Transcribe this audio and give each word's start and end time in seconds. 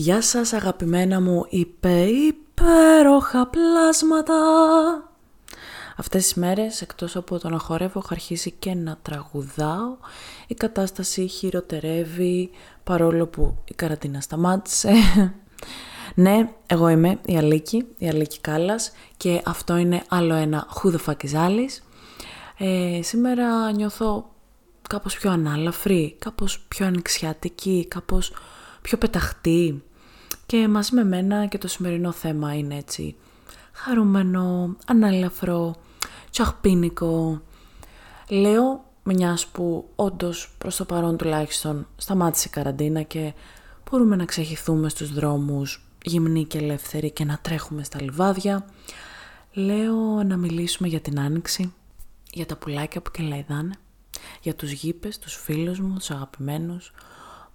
Γεια 0.00 0.22
σας 0.22 0.52
αγαπημένα 0.52 1.20
μου 1.20 1.46
υπε 1.48 2.00
υπέροχα 2.04 3.46
πλάσματα. 3.46 4.34
Αυτές 5.96 6.22
τις 6.22 6.34
μέρες 6.34 6.82
εκτός 6.82 7.16
από 7.16 7.38
το 7.38 7.48
να 7.48 7.58
χορεύω 7.58 7.98
έχω 7.98 8.08
αρχίσει 8.10 8.50
και 8.50 8.74
να 8.74 8.98
τραγουδάω. 9.02 9.96
Η 10.46 10.54
κατάσταση 10.54 11.26
χειροτερεύει 11.26 12.50
παρόλο 12.84 13.26
που 13.26 13.56
η 13.64 13.74
καραντίνα 13.74 14.20
σταμάτησε. 14.20 14.92
ναι, 16.24 16.50
εγώ 16.66 16.88
είμαι 16.88 17.18
η 17.24 17.36
Αλίκη, 17.36 17.86
η 17.98 18.08
Αλίκη 18.08 18.40
Κάλλας 18.40 18.92
και 19.16 19.42
αυτό 19.44 19.76
είναι 19.76 20.02
άλλο 20.08 20.34
ένα 20.34 20.68
Who 20.74 20.94
the 20.94 20.98
fuck 21.06 21.30
is 21.30 21.46
Alice. 21.46 21.82
Ε, 22.58 23.02
σήμερα 23.02 23.72
νιώθω 23.72 24.30
κάπως 24.88 25.16
πιο 25.16 25.30
ανάλαφρη, 25.30 26.16
κάπως 26.18 26.64
πιο 26.68 26.86
ανοιξιάτικη, 26.86 27.86
κάπως 27.88 28.32
πιο 28.82 28.98
πεταχτή. 28.98 29.82
Και 30.50 30.68
μαζί 30.68 30.94
με 30.94 31.04
μένα 31.04 31.46
και 31.46 31.58
το 31.58 31.68
σημερινό 31.68 32.12
θέμα 32.12 32.54
είναι 32.54 32.76
έτσι 32.76 33.16
χαρούμενο, 33.72 34.76
ανάλαφρο, 34.86 35.74
τσαχπίνικο. 36.30 37.42
Λέω 38.28 38.84
μιας 39.02 39.46
που 39.46 39.88
όντως 39.96 40.54
προς 40.58 40.76
το 40.76 40.84
παρόν 40.84 41.16
τουλάχιστον 41.16 41.86
σταμάτησε 41.96 42.46
η 42.48 42.50
καραντίνα 42.50 43.02
και 43.02 43.32
μπορούμε 43.90 44.16
να 44.16 44.24
ξεχυθούμε 44.24 44.88
στους 44.88 45.12
δρόμους 45.12 45.84
γυμνοί 46.02 46.44
και 46.44 46.58
ελεύθεροι 46.58 47.10
και 47.10 47.24
να 47.24 47.38
τρέχουμε 47.42 47.82
στα 47.84 48.02
λιβάδια. 48.02 48.66
Λέω 49.52 50.22
να 50.22 50.36
μιλήσουμε 50.36 50.88
για 50.88 51.00
την 51.00 51.20
άνοιξη, 51.20 51.72
για 52.32 52.46
τα 52.46 52.56
πουλάκια 52.56 53.00
που 53.00 53.10
κελαϊδάνε, 53.10 53.74
για 54.42 54.54
τους 54.54 54.70
γήπες, 54.70 55.18
τους 55.18 55.34
φίλους 55.34 55.80
μου, 55.80 55.94
τους 55.98 56.10
αγαπημένους, 56.10 56.92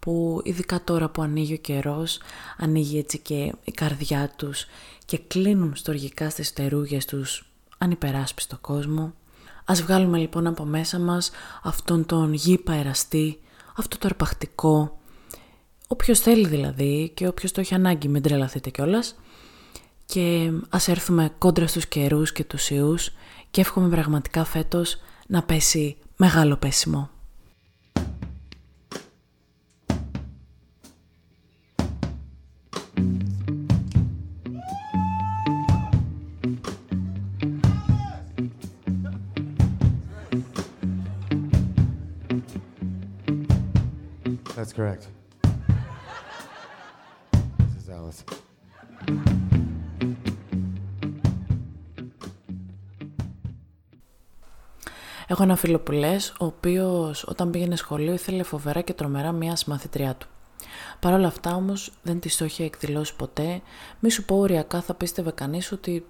που 0.06 0.42
ειδικά 0.44 0.84
τώρα 0.84 1.10
που 1.10 1.22
ανοίγει 1.22 1.54
ο 1.54 1.58
καιρός, 1.58 2.20
ανοίγει 2.58 2.98
έτσι 2.98 3.20
και 3.20 3.54
η 3.64 3.72
καρδιά 3.72 4.34
τους 4.36 4.66
και 5.06 5.18
κλείνουν 5.18 5.76
στοργικά 5.76 6.30
στις 6.30 6.50
φτερούγες 6.50 7.06
τους 7.06 7.46
ανυπεράσπιστο 7.78 8.58
κόσμο. 8.62 9.14
Ας 9.66 9.82
βγάλουμε 9.82 10.18
λοιπόν 10.18 10.48
από 10.48 10.64
μέσα 10.64 11.00
μας 11.00 11.32
αυτόν 11.64 12.06
τον 12.06 12.34
γήπα 12.34 12.74
εραστή, 12.74 13.40
αυτό 13.76 13.98
το 13.98 14.08
αρπακτικό, 14.08 15.00
όποιος 15.88 16.20
θέλει 16.20 16.48
δηλαδή 16.48 17.12
και 17.14 17.28
όποιος 17.28 17.52
το 17.52 17.62
έχει 17.62 17.74
ανάγκη 17.74 18.08
μην 18.08 18.22
τρελαθείτε 18.22 18.70
κιόλας. 18.70 19.16
και 20.06 20.52
ας 20.70 20.88
έρθουμε 20.88 21.34
κόντρα 21.38 21.68
στους 21.68 21.88
καιρούς 21.88 22.32
και 22.32 22.44
τους 22.44 22.70
ιούς 22.70 23.12
και 23.52 23.62
εύχομαι 23.62 23.90
πραγματικά 23.90 24.44
φέτος 24.44 24.98
να 25.28 25.44
πέσει 25.44 25.98
μεγάλο 26.16 26.56
πέσιμο. 26.56 27.10
That's 44.66 44.78
correct. 44.82 45.04
This 47.60 47.76
is 47.82 47.90
Alice. 47.98 48.24
Έχω 55.28 55.44
ένα 55.44 55.56
φίλο 55.56 55.80
που 55.80 55.92
λες, 55.92 56.30
ο 56.40 56.46
οποίος 56.46 57.24
όταν 57.24 57.50
πήγαινε 57.50 57.76
σχολείο 57.76 58.14
ήθελε 58.14 58.44
φοβερά 58.44 58.82
και 58.82 58.94
τρομερά 58.94 59.32
μία 59.32 59.56
συμμαθητριά 59.56 60.16
του. 60.16 60.28
Παρ' 61.00 61.14
όλα 61.14 61.28
αυτά 61.28 61.56
όμως 61.56 61.92
δεν 62.04 62.20
της 62.20 62.38
το 62.38 62.46
είχε 62.46 62.64
εκδηλώσει 62.64 63.16
ποτέ, 63.16 63.62
μη 64.00 64.10
σου 64.10 64.26
πω 64.26 64.36
οριακά 64.36 64.82
θα 64.82 64.94
πίστευε 64.94 65.32
κανείς 65.32 65.72
ότι 65.72 66.06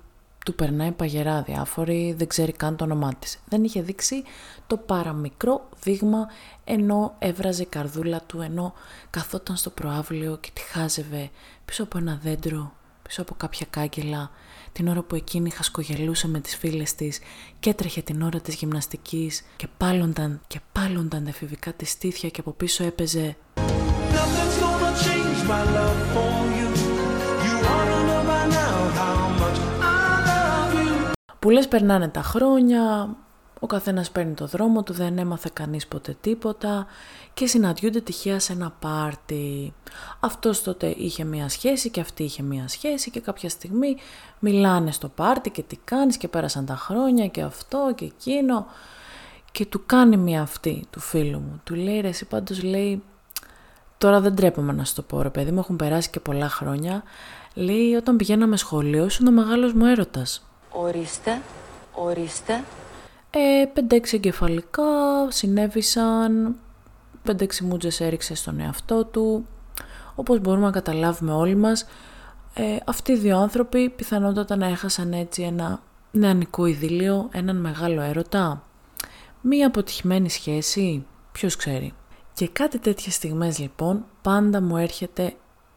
του 0.46 0.56
περνάει 0.56 0.92
παγερά 0.92 1.42
διάφορη, 1.42 2.16
δεν 2.18 2.28
ξέρει 2.28 2.52
καν 2.52 2.76
το 2.76 2.84
όνομά 2.84 3.14
της. 3.20 3.40
Δεν 3.50 3.64
είχε 3.64 3.82
δείξει 3.82 4.24
το 4.68 4.78
παραμικρό 4.78 5.70
δείγμα 5.82 6.28
ενώ 6.64 7.16
έβραζε 7.20 7.62
η 7.62 7.66
καρδούλα 7.66 8.22
του, 8.22 8.42
ενώ 8.42 8.74
καθόταν 9.10 9.56
στο 9.56 9.70
προάβλιο 9.70 10.38
και 10.42 10.50
τη 10.54 10.62
χάζευε 10.62 11.30
πίσω 11.66 11.84
από 11.84 11.98
ένα 11.98 12.20
δέντρο, 12.24 12.74
πίσω 13.02 13.22
από 13.22 13.34
κάποια 13.38 13.68
κάγκελα, 13.70 14.32
την 14.72 14.88
ώρα 14.88 15.02
που 15.02 15.16
εκείνη 15.16 15.50
χασκογελούσε 15.50 16.28
με 16.28 16.40
τις 16.40 16.56
φίλες 16.56 16.96
της 16.96 17.20
και 17.60 17.70
έτρεχε 17.70 18.02
την 18.02 18.22
ώρα 18.22 18.40
της 18.40 18.56
γυμναστικής 18.56 19.44
και 19.56 19.68
πάλονταν 19.78 20.42
και 20.48 20.60
πάλονταν 20.72 21.24
τα 21.24 21.30
εφηβικά 21.30 21.74
της 21.74 21.90
στήθια 21.90 22.30
και 22.30 22.40
από 22.40 22.52
πίσω 22.52 22.84
έπαιζε 22.84 23.38
που 31.46 31.52
λες 31.52 31.68
περνάνε 31.68 32.08
τα 32.08 32.22
χρόνια, 32.22 33.16
ο 33.60 33.68
καθένας 33.68 34.12
παίρνει 34.12 34.34
το 34.34 34.46
δρόμο 34.46 34.84
του, 34.84 34.94
δεν 34.94 35.18
έμαθε 35.18 35.50
κανείς 35.54 35.88
ποτέ 35.88 36.16
τίποτα 36.22 36.86
και 37.34 37.48
συναντιούνται 37.48 38.02
τυχαία 38.02 38.40
σε 38.40 38.54
ένα 38.54 38.74
πάρτι. 38.80 39.74
Αυτός 40.20 40.64
τότε 40.64 40.88
είχε 40.88 41.24
μία 41.24 41.50
σχέση 41.50 41.90
και 41.90 42.00
αυτή 42.00 42.24
είχε 42.24 42.44
μία 42.44 42.68
σχέση 42.68 43.12
και 43.12 43.20
κάποια 43.20 43.50
στιγμή 43.50 43.98
μιλάνε 44.40 44.92
στο 44.92 45.08
πάρτι 45.08 45.50
και 45.50 45.64
τι 45.64 45.76
κάνεις 45.84 46.18
και 46.18 46.28
πέρασαν 46.28 46.66
τα 46.66 46.76
χρόνια 46.76 47.28
και 47.28 47.42
αυτό 47.42 47.94
και 47.96 48.06
εκείνο 48.06 48.66
και 49.52 49.66
του 49.66 49.86
κάνει 49.86 50.18
μία 50.18 50.42
αυτή 50.42 50.86
του 50.90 51.00
φίλου 51.00 51.40
μου. 51.40 51.62
Του 51.64 51.76
λέει 51.76 52.00
ρε 52.00 52.08
εσύ 52.08 52.26
πάντως 52.26 52.64
λέει 52.64 53.04
Τώρα 53.98 54.20
δεν 54.20 54.36
τρέπομαι 54.36 54.74
να 54.74 54.86
σου 54.86 54.96
το 54.96 55.02
πω 55.02 55.22
ρε 55.22 55.30
παιδί 55.30 55.52
μου, 55.52 55.60
έχουν 55.60 55.76
περάσει 55.76 56.10
και 56.10 56.20
πολλά 56.20 56.50
χρόνια. 56.50 57.04
Λέει 57.54 57.94
όταν 57.94 58.18
πηγαίναμε 58.18 58.58
σχολείο 58.58 59.06
ήσουν 59.06 59.28
ο 59.28 59.32
μεγάλος 59.32 59.74
μου 59.74 59.86
έρωτας. 59.86 60.50
Ορίστε, 60.78 61.42
ορίστε. 61.94 62.64
Ε, 63.30 63.66
5-6 63.90 64.14
εγκεφαλικά 64.14 64.84
συνέβησαν, 65.28 66.56
5-6 67.26 67.62
μούτζες 67.62 68.02
έριξε 68.02 68.36
στον 68.36 68.60
εαυτό 68.60 69.06
του. 69.06 69.48
Όπως 70.16 70.40
μπορούμε 70.40 70.66
να 70.66 70.72
καταλάβουμε 70.72 71.32
όλοι 71.32 71.56
μας, 71.56 71.86
ε, 72.54 72.78
αυτοί 72.86 73.12
οι 73.12 73.18
δύο 73.18 73.38
άνθρωποι 73.38 73.90
πιθανότατα 73.90 74.56
να 74.56 74.68
έχασαν 74.68 75.14
έτσι 75.14 75.42
ένα 75.42 75.82
νεανικό 76.12 76.66
ειδήλιο, 76.66 77.30
έναν 77.32 77.56
μεγάλο 77.56 78.02
έρωτα. 78.02 78.64
Μία 79.42 79.68
αποτυχημένη 79.68 80.30
σχέση, 80.30 81.06
ποιος 81.32 81.56
ξέρει. 81.56 81.94
Και 82.34 82.48
κάτι 82.48 82.80
τέτοιες 82.80 83.14
στιγμές 83.14 83.60
λοιπόν 83.60 84.06
πάντα 84.22 84.62
μου 84.62 84.78
έρχεται 84.78 85.34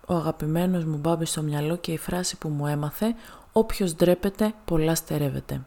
ο 0.07 0.15
αγαπημένος 0.15 0.85
μου 0.85 0.97
μπάμπης 0.97 1.31
στο 1.31 1.43
μυαλό 1.43 1.77
και 1.77 1.93
η 1.93 1.99
φράση 1.99 2.37
που 2.37 2.49
μου 2.49 2.67
έμαθε 2.67 3.15
«Όποιος 3.59 3.95
ντρέπεται, 3.95 4.53
πολλά 4.65 4.95
στερεύεται». 4.95 5.65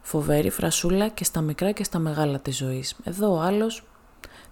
Φοβερή 0.00 0.50
φρασούλα 0.50 1.08
και 1.08 1.24
στα 1.24 1.40
μικρά 1.40 1.72
και 1.72 1.84
στα 1.84 1.98
μεγάλα 1.98 2.40
της 2.40 2.56
ζωής. 2.56 2.96
Εδώ 3.04 3.34
ο 3.34 3.40
άλλος 3.40 3.84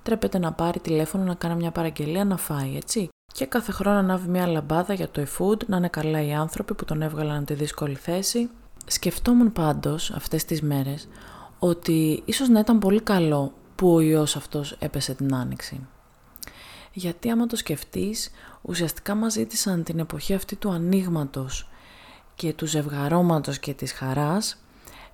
τρέπεται 0.03 0.39
να 0.39 0.53
πάρει 0.53 0.81
τηλέφωνο 0.81 1.25
να 1.25 1.35
κάνει 1.35 1.55
μια 1.55 1.71
παραγγελία 1.71 2.25
να 2.25 2.37
φάει, 2.37 2.77
έτσι. 2.77 3.09
Και 3.33 3.47
κάθε 3.47 3.73
χρόνο 3.73 3.99
ανάβει 3.99 4.29
μια 4.29 4.47
λαμπάδα 4.47 4.95
για 4.95 5.09
το 5.09 5.23
e-food, 5.23 5.67
να 5.67 5.77
είναι 5.77 5.89
καλά 5.89 6.23
οι 6.23 6.33
άνθρωποι 6.33 6.75
που 6.75 6.85
τον 6.85 7.03
έβγαλαν 7.03 7.45
τη 7.45 7.55
δύσκολη 7.55 7.95
θέση. 7.95 8.51
Σκεφτόμουν 8.87 9.53
πάντως 9.53 10.11
αυτές 10.11 10.45
τις 10.45 10.63
μέρες 10.63 11.09
ότι 11.59 12.23
ίσως 12.25 12.49
να 12.49 12.59
ήταν 12.59 12.79
πολύ 12.79 13.01
καλό 13.01 13.53
που 13.75 13.95
ο 13.95 14.01
ιός 14.01 14.37
αυτός 14.37 14.77
έπεσε 14.79 15.15
την 15.15 15.35
άνοιξη. 15.35 15.87
Γιατί 16.93 17.31
άμα 17.31 17.47
το 17.47 17.57
σκεφτείς, 17.57 18.31
ουσιαστικά 18.63 19.15
μας 19.15 19.33
ζήτησαν 19.33 19.83
την 19.83 19.99
εποχή 19.99 20.35
αυτή 20.35 20.57
του 20.57 20.71
ανοίγματος 20.71 21.67
και 22.43 22.53
του 22.53 22.67
ζευγαρώματος 22.67 23.59
και 23.59 23.75
της 23.75 23.93
χαράς 23.93 24.63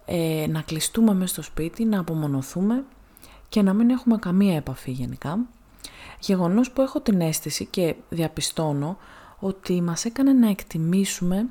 ε, 0.05 0.47
να 0.49 0.61
κλειστούμε 0.61 1.15
μέσα 1.15 1.33
στο 1.33 1.43
σπίτι, 1.43 1.85
να 1.85 2.01
απομονωθούμε 2.01 2.85
και 3.49 3.63
να 3.63 3.73
μην 3.73 3.91
έχουμε 3.91 4.17
καμία 4.17 4.57
επαφή 4.57 4.91
γενικά. 4.91 5.39
Γεγονός 6.21 6.71
που 6.71 6.83
έχω 6.83 7.01
την 7.01 7.21
αίσθηση 7.21 7.65
και 7.67 7.95
διαπιστώνω 8.09 8.99
ότι 9.39 9.83
μας 9.83 10.05
έκανε 10.05 10.33
να 10.33 10.49
εκτιμήσουμε 10.49 11.47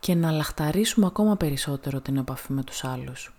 και 0.00 0.14
να 0.14 0.30
λαχταρίσουμε 0.30 1.06
ακόμα 1.06 1.36
περισσότερο 1.36 2.00
την 2.00 2.16
επαφή 2.16 2.52
με 2.52 2.62
τους 2.62 2.84
άλλους. 2.84 3.34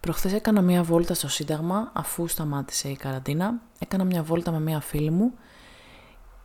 Προχθές 0.00 0.32
έκανα 0.32 0.60
μια 0.60 0.82
βόλτα 0.82 1.14
στο 1.14 1.28
Σύνταγμα 1.28 1.90
αφού 1.92 2.28
σταμάτησε 2.28 2.88
η 2.88 2.96
καραντίνα. 2.96 3.60
Έκανα 3.78 4.04
μια 4.04 4.22
βόλτα 4.22 4.50
με 4.50 4.60
μια 4.60 4.80
φίλη 4.80 5.10
μου 5.10 5.32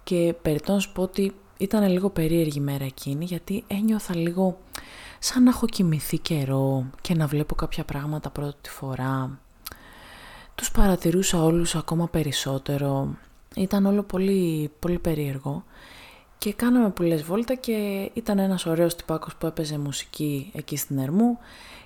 και 0.04 0.36
περιττώ 0.42 0.74
να 0.74 0.80
σου 0.80 0.92
πω 0.92 1.02
ότι 1.02 1.36
ήταν 1.58 1.90
λίγο 1.92 2.10
περίεργη 2.10 2.58
η 2.58 2.62
μέρα 2.62 2.84
εκείνη 2.84 3.26
γιατί 3.26 3.64
ένιωθα 3.68 4.16
λίγο 4.16 4.58
σαν 5.20 5.44
να 5.44 5.50
έχω 5.50 5.66
κοιμηθεί 5.66 6.18
καιρό 6.18 6.86
και 7.02 7.14
να 7.14 7.28
βλέπω 7.28 7.56
κάποια 7.56 7.84
πράγματα 7.84 8.30
πρώτη 8.30 8.70
φορά. 8.70 9.40
Τους 10.56 10.72
παρατηρούσα 10.72 11.44
όλους 11.44 11.76
ακόμα 11.76 12.08
περισσότερο. 12.08 13.16
Ήταν 13.56 13.86
όλο 13.86 14.04
πολύ, 14.04 14.72
πολύ 14.80 15.00
περίεργο 15.00 15.64
Και 16.38 16.54
κάναμε 16.54 16.90
που 16.90 17.04
λες 17.04 17.24
βόλτα 17.24 17.56
και 17.56 18.10
ήταν 18.14 18.40
ένας 18.40 18.66
ωραίος 18.66 18.96
τυπάκος 18.96 19.36
που 19.36 19.46
έπαιζε 19.46 19.78
μουσική 19.78 20.52
εκεί 20.56 20.78
στην 20.78 20.98
Ερμού 20.98 21.38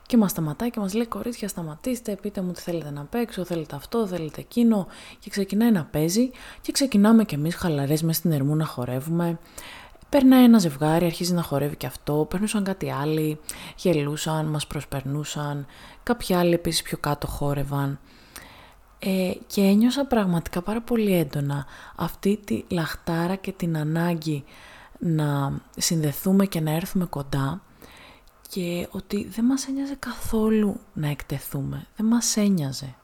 και 0.06 0.18
μας 0.18 0.31
σταματάει 0.31 0.69
και 0.69 0.80
μας 0.80 0.94
λέει 0.94 1.06
κορίτσια 1.06 1.48
σταματήστε, 1.48 2.15
πείτε 2.21 2.42
μου 2.42 2.51
τι 2.51 2.62
θέλετε 2.62 2.92
να 2.92 3.03
παίξω, 3.03 3.45
θέλετε 3.45 3.75
αυτό, 3.75 4.07
θέλετε 4.07 4.42
εκείνο 4.42 4.88
και 5.19 5.30
ξεκινάει 5.30 5.71
να 5.71 5.83
παίζει 5.86 6.31
και 6.62 6.71
ξεκινάμε 6.71 7.24
κι 7.24 7.36
εμείς 7.36 7.56
χαλαρές 7.56 8.03
μες 8.03 8.15
στην 8.15 8.31
Ερμού 8.31 8.56
να 8.56 8.65
χορεύουμε. 8.65 9.39
Περνάει 10.09 10.44
ένα 10.44 10.59
ζευγάρι, 10.59 11.06
αρχίζει 11.06 11.33
να 11.33 11.42
χορεύει 11.42 11.75
και 11.75 11.86
αυτό, 11.86 12.25
περνούσαν 12.30 12.63
κάτι 12.63 12.92
άλλοι, 12.92 13.39
γελούσαν, 13.75 14.45
μας 14.45 14.68
προσπερνούσαν, 14.68 15.65
κάποιοι 16.04 16.36
άλλοι 16.36 16.54
επίσης 16.54 16.81
πιο 16.81 16.97
κάτω 16.97 17.27
χόρευαν. 17.27 18.00
Ε, 19.03 19.31
και 19.48 19.62
ένιωσα 19.62 20.06
πραγματικά 20.06 20.62
πάρα 20.62 20.81
πολύ 20.81 21.13
έντονα 21.13 21.65
αυτή 21.95 22.39
τη 22.45 22.63
λαχτάρα 22.69 23.36
και 23.36 23.51
την 23.51 23.77
ανάγκη 23.77 24.44
να 25.00 25.59
συνδεθούμε 25.77 26.45
και 26.45 26.59
να 26.59 26.71
έρθουμε 26.71 27.06
κοντά 27.06 27.62
και 28.50 28.88
ότι 28.92 29.27
δεν 29.27 29.45
μας 29.45 29.68
ένοιαζε 29.68 29.95
καθόλου 30.00 30.80
να 30.94 31.07
εκτεθούμε, 31.07 31.88
δεν 31.95 32.06
μας 32.06 32.38
ένοιαζε. 32.38 32.95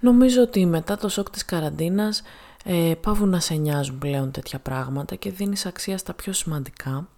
Νομίζω 0.00 0.42
ότι 0.42 0.66
μετά 0.66 0.96
το 0.96 1.08
σοκ 1.08 1.30
της 1.30 1.44
καραντίνας 1.44 2.22
ε, 2.64 2.94
πάβουν 3.00 3.28
να 3.28 3.40
σε 3.40 3.54
νοιάζουν 3.54 3.98
πλέον 3.98 4.30
τέτοια 4.30 4.58
πράγματα 4.58 5.14
και 5.14 5.30
δίνεις 5.30 5.66
αξία 5.66 5.98
στα 5.98 6.14
πιο 6.14 6.32
σημαντικά. 6.32 7.08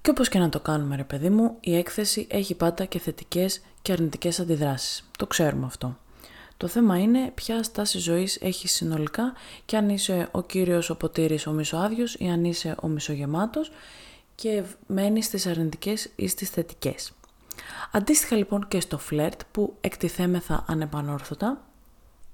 Και 0.00 0.10
όπως 0.10 0.28
και 0.28 0.38
να 0.38 0.48
το 0.48 0.60
κάνουμε 0.60 0.96
ρε 0.96 1.04
παιδί 1.04 1.30
μου, 1.30 1.56
η 1.60 1.76
έκθεση 1.76 2.26
έχει 2.30 2.54
πάντα 2.54 2.84
και 2.84 2.98
θετικές 2.98 3.60
και 3.82 3.92
αρνητικές 3.92 4.40
αντιδράσεις. 4.40 5.10
Το 5.18 5.26
ξέρουμε 5.26 5.66
αυτό. 5.66 5.96
Το 6.60 6.66
θέμα 6.66 6.98
είναι 6.98 7.30
ποια 7.34 7.62
στάση 7.62 7.98
ζωής 7.98 8.38
έχεις 8.40 8.72
συνολικά 8.72 9.32
και 9.64 9.76
αν 9.76 9.88
είσαι 9.88 10.28
ο 10.30 10.42
κύριος 10.42 10.90
ο 10.90 10.96
ποτήρης 10.96 11.46
ο 11.46 11.52
μισοάδιος 11.52 12.14
ή 12.14 12.28
αν 12.28 12.44
είσαι 12.44 12.74
ο 12.82 12.88
μισογεμάτος 12.88 13.70
και 14.34 14.62
μένεις 14.86 15.24
στις 15.24 15.46
αρνητικές 15.46 16.10
ή 16.16 16.28
στις 16.28 16.50
θετικές. 16.50 17.12
Αντίστοιχα 17.92 18.36
λοιπόν 18.36 18.68
και 18.68 18.80
στο 18.80 18.98
φλερτ 18.98 19.40
που 19.50 19.76
εκτιθέμεθα 19.80 20.64
ανεπανόρθωτα, 20.68 21.64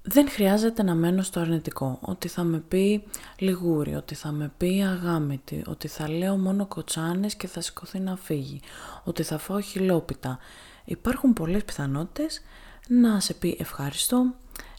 δεν 0.01 0.29
χρειάζεται 0.29 0.83
να 0.83 0.95
μένω 0.95 1.21
στο 1.21 1.39
αρνητικό, 1.39 1.99
ότι 2.01 2.27
θα 2.27 2.43
με 2.43 2.59
πει 2.67 3.03
λιγούρι, 3.37 3.95
ότι 3.95 4.15
θα 4.15 4.31
με 4.31 4.51
πει 4.57 4.83
αγάμητη, 4.83 5.63
ότι 5.67 5.87
θα 5.87 6.09
λέω 6.09 6.37
μόνο 6.37 6.65
κοτσάνες 6.65 7.35
και 7.35 7.47
θα 7.47 7.61
σηκωθεί 7.61 7.99
να 7.99 8.15
φύγει, 8.15 8.59
ότι 9.03 9.23
θα 9.23 9.37
φάω 9.37 9.59
χιλόπιτα. 9.59 10.39
Υπάρχουν 10.85 11.33
πολλές 11.33 11.63
πιθανότητες 11.63 12.41
να 12.87 13.19
σε 13.19 13.33
πει 13.33 13.57
ευχάριστο, 13.59 14.33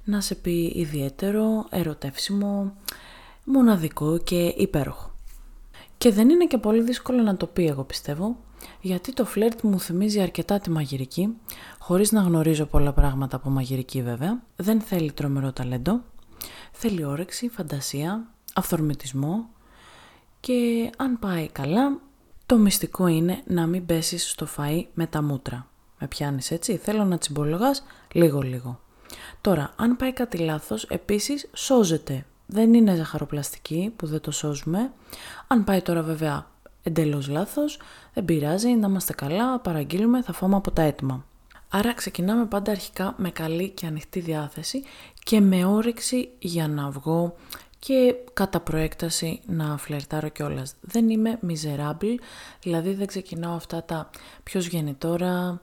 να 0.05 0.21
σε 0.21 0.35
πει 0.35 0.73
ιδιαίτερο, 0.75 1.67
ερωτεύσιμο, 1.71 2.75
μοναδικό 3.45 4.19
και 4.19 4.55
υπέροχο. 4.57 5.11
Και 5.99 6.13
δεν 6.13 6.29
είναι 6.29 6.47
και 6.47 6.59
πολύ 6.59 6.83
δύσκολο 6.83 7.23
να 7.23 7.37
το 7.37 7.47
πει 7.47 7.67
εγώ 7.67 7.85
πιστεύω, 7.85 8.37
γιατί 8.81 9.13
το 9.13 9.25
φλερτ 9.25 9.63
μου 9.63 9.81
θυμίζει 9.81 10.21
αρκετά 10.21 10.59
τη 10.59 10.71
μαγειρική, 10.71 11.37
χωρίς 11.79 12.13
να 12.13 12.21
γνωρίζω 12.21 12.65
πολλά 12.65 12.93
πράγματα 12.93 13.37
από 13.37 13.51
μαγειρική 13.51 14.03
βέβαια. 14.03 14.43
Δεν 14.57 14.81
θέλει 14.81 15.13
τρομερό 15.13 15.53
ταλέντο, 15.53 16.01
θέλει 16.73 17.05
όρεξη, 17.05 17.49
φαντασία, 17.49 18.27
αυθορμητισμό 18.55 19.49
και 20.41 20.91
αν 20.97 21.19
πάει 21.19 21.49
καλά, 21.49 22.01
το 22.47 22.59
μυστικό 22.59 23.07
είναι 23.07 23.43
να 23.47 23.67
μην 23.67 23.87
πέσεις 23.87 24.31
στο 24.31 24.47
φαΐ 24.57 24.85
με 24.95 25.07
τα 25.07 25.23
μούτρα. 25.23 25.67
Με 25.99 26.07
πιάνεις 26.07 26.51
έτσι, 26.51 26.77
θέλω 26.77 27.05
να 27.05 27.19
τσιμπολογάς 27.19 27.83
λίγο 28.13 28.41
λίγο. 28.41 28.81
Τώρα, 29.41 29.73
αν 29.77 29.97
πάει 29.97 30.13
κάτι 30.13 30.39
λάθος, 30.39 30.85
επίσης 30.85 31.49
σώζεται. 31.53 32.25
Δεν 32.47 32.75
είναι 32.75 32.95
ζαχαροπλαστική 32.95 33.93
που 33.97 34.07
δεν 34.07 34.21
το 34.21 34.31
σώζουμε. 34.31 34.93
Αν 35.47 35.65
πάει 35.65 35.83
τώρα 35.83 36.03
βέβαια 36.03 36.47
εντελώς 36.83 37.29
λάθος, 37.29 37.79
δεν 38.15 38.25
πειράζει, 38.25 38.69
να 38.69 38.89
είμαστε 38.89 39.13
καλά, 39.13 39.59
παραγγείλουμε, 39.59 40.23
θα 40.23 40.33
φάμε 40.33 40.57
από 40.57 40.71
τα 40.71 40.83
έτοιμα. 40.83 41.25
Άρα 41.69 41.95
ξεκινάμε 41.95 42.47
πάντα 42.47 42.71
αρχικά 42.71 43.15
με 43.17 43.31
καλή 43.31 43.69
και 43.71 43.87
ανοιχτή 43.87 44.21
διάθεση 44.21 44.83
και 45.23 45.41
με 45.41 45.65
όρεξη 45.65 46.29
για 46.39 46.69
να 46.69 46.91
βγω 46.91 47.35
και 47.79 48.15
κατά 48.33 48.61
προέκταση 48.61 49.41
να 49.47 49.77
φλερτάρω 49.77 50.29
κιόλας. 50.29 50.75
Δεν 50.81 51.09
είμαι 51.09 51.39
miserable, 51.49 52.15
δηλαδή 52.63 52.95
δεν 52.95 53.07
ξεκινάω 53.07 53.55
αυτά 53.55 53.85
τα 53.85 54.11
ποιος 54.43 54.67
βγαίνει 54.69 54.95
τώρα, 54.95 55.61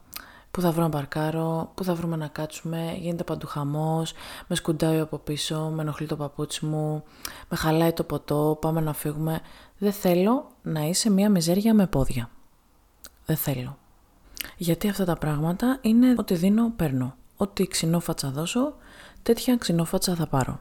πού 0.55 0.61
θα 0.61 0.71
βρω 0.71 0.83
να 0.83 0.89
παρκάρω, 0.89 1.71
πού 1.75 1.83
θα 1.83 1.95
βρούμε 1.95 2.15
να 2.15 2.27
κάτσουμε, 2.27 2.97
γίνεται 2.99 3.23
παντού 3.23 3.47
χαμός, 3.47 4.13
με 4.47 4.55
σκουντάει 4.55 4.99
από 4.99 5.17
πίσω, 5.17 5.71
με 5.73 5.81
ενοχλεί 5.81 6.07
το 6.07 6.15
παπούτσι 6.15 6.65
μου, 6.65 7.03
με 7.49 7.57
χαλάει 7.57 7.93
το 7.93 8.03
ποτό, 8.03 8.57
πάμε 8.61 8.81
να 8.81 8.93
φύγουμε. 8.93 9.41
Δεν 9.77 9.91
θέλω 9.91 10.47
να 10.61 10.81
είσαι 10.81 11.09
μία 11.09 11.29
μιζέρια 11.29 11.73
με 11.73 11.87
πόδια. 11.87 12.29
Δεν 13.25 13.35
θέλω. 13.35 13.77
Γιατί 14.57 14.89
αυτά 14.89 15.05
τα 15.05 15.15
πράγματα 15.15 15.77
είναι 15.81 16.15
ότι 16.17 16.35
δίνω, 16.35 16.71
παίρνω. 16.75 17.15
Ό,τι 17.37 17.67
ξινόφατσα 17.67 18.29
δώσω, 18.29 18.73
τέτοια 19.23 19.57
ξινόφατσα 19.57 20.15
θα 20.15 20.27
πάρω. 20.27 20.59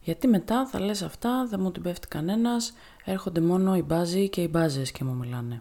Γιατί 0.00 0.28
μετά 0.28 0.66
θα 0.66 0.80
λες 0.80 1.02
αυτά, 1.02 1.46
δεν 1.50 1.60
μου 1.60 1.72
την 1.72 1.82
πέφτει 1.82 2.08
κανένας, 2.08 2.72
έρχονται 3.04 3.40
μόνο 3.40 3.76
οι 3.76 3.82
μπάζοι 3.82 4.28
και 4.28 4.42
οι 4.42 4.48
μπάζες 4.50 4.90
και 4.90 5.04
μου 5.04 5.14
μιλάνε. 5.14 5.60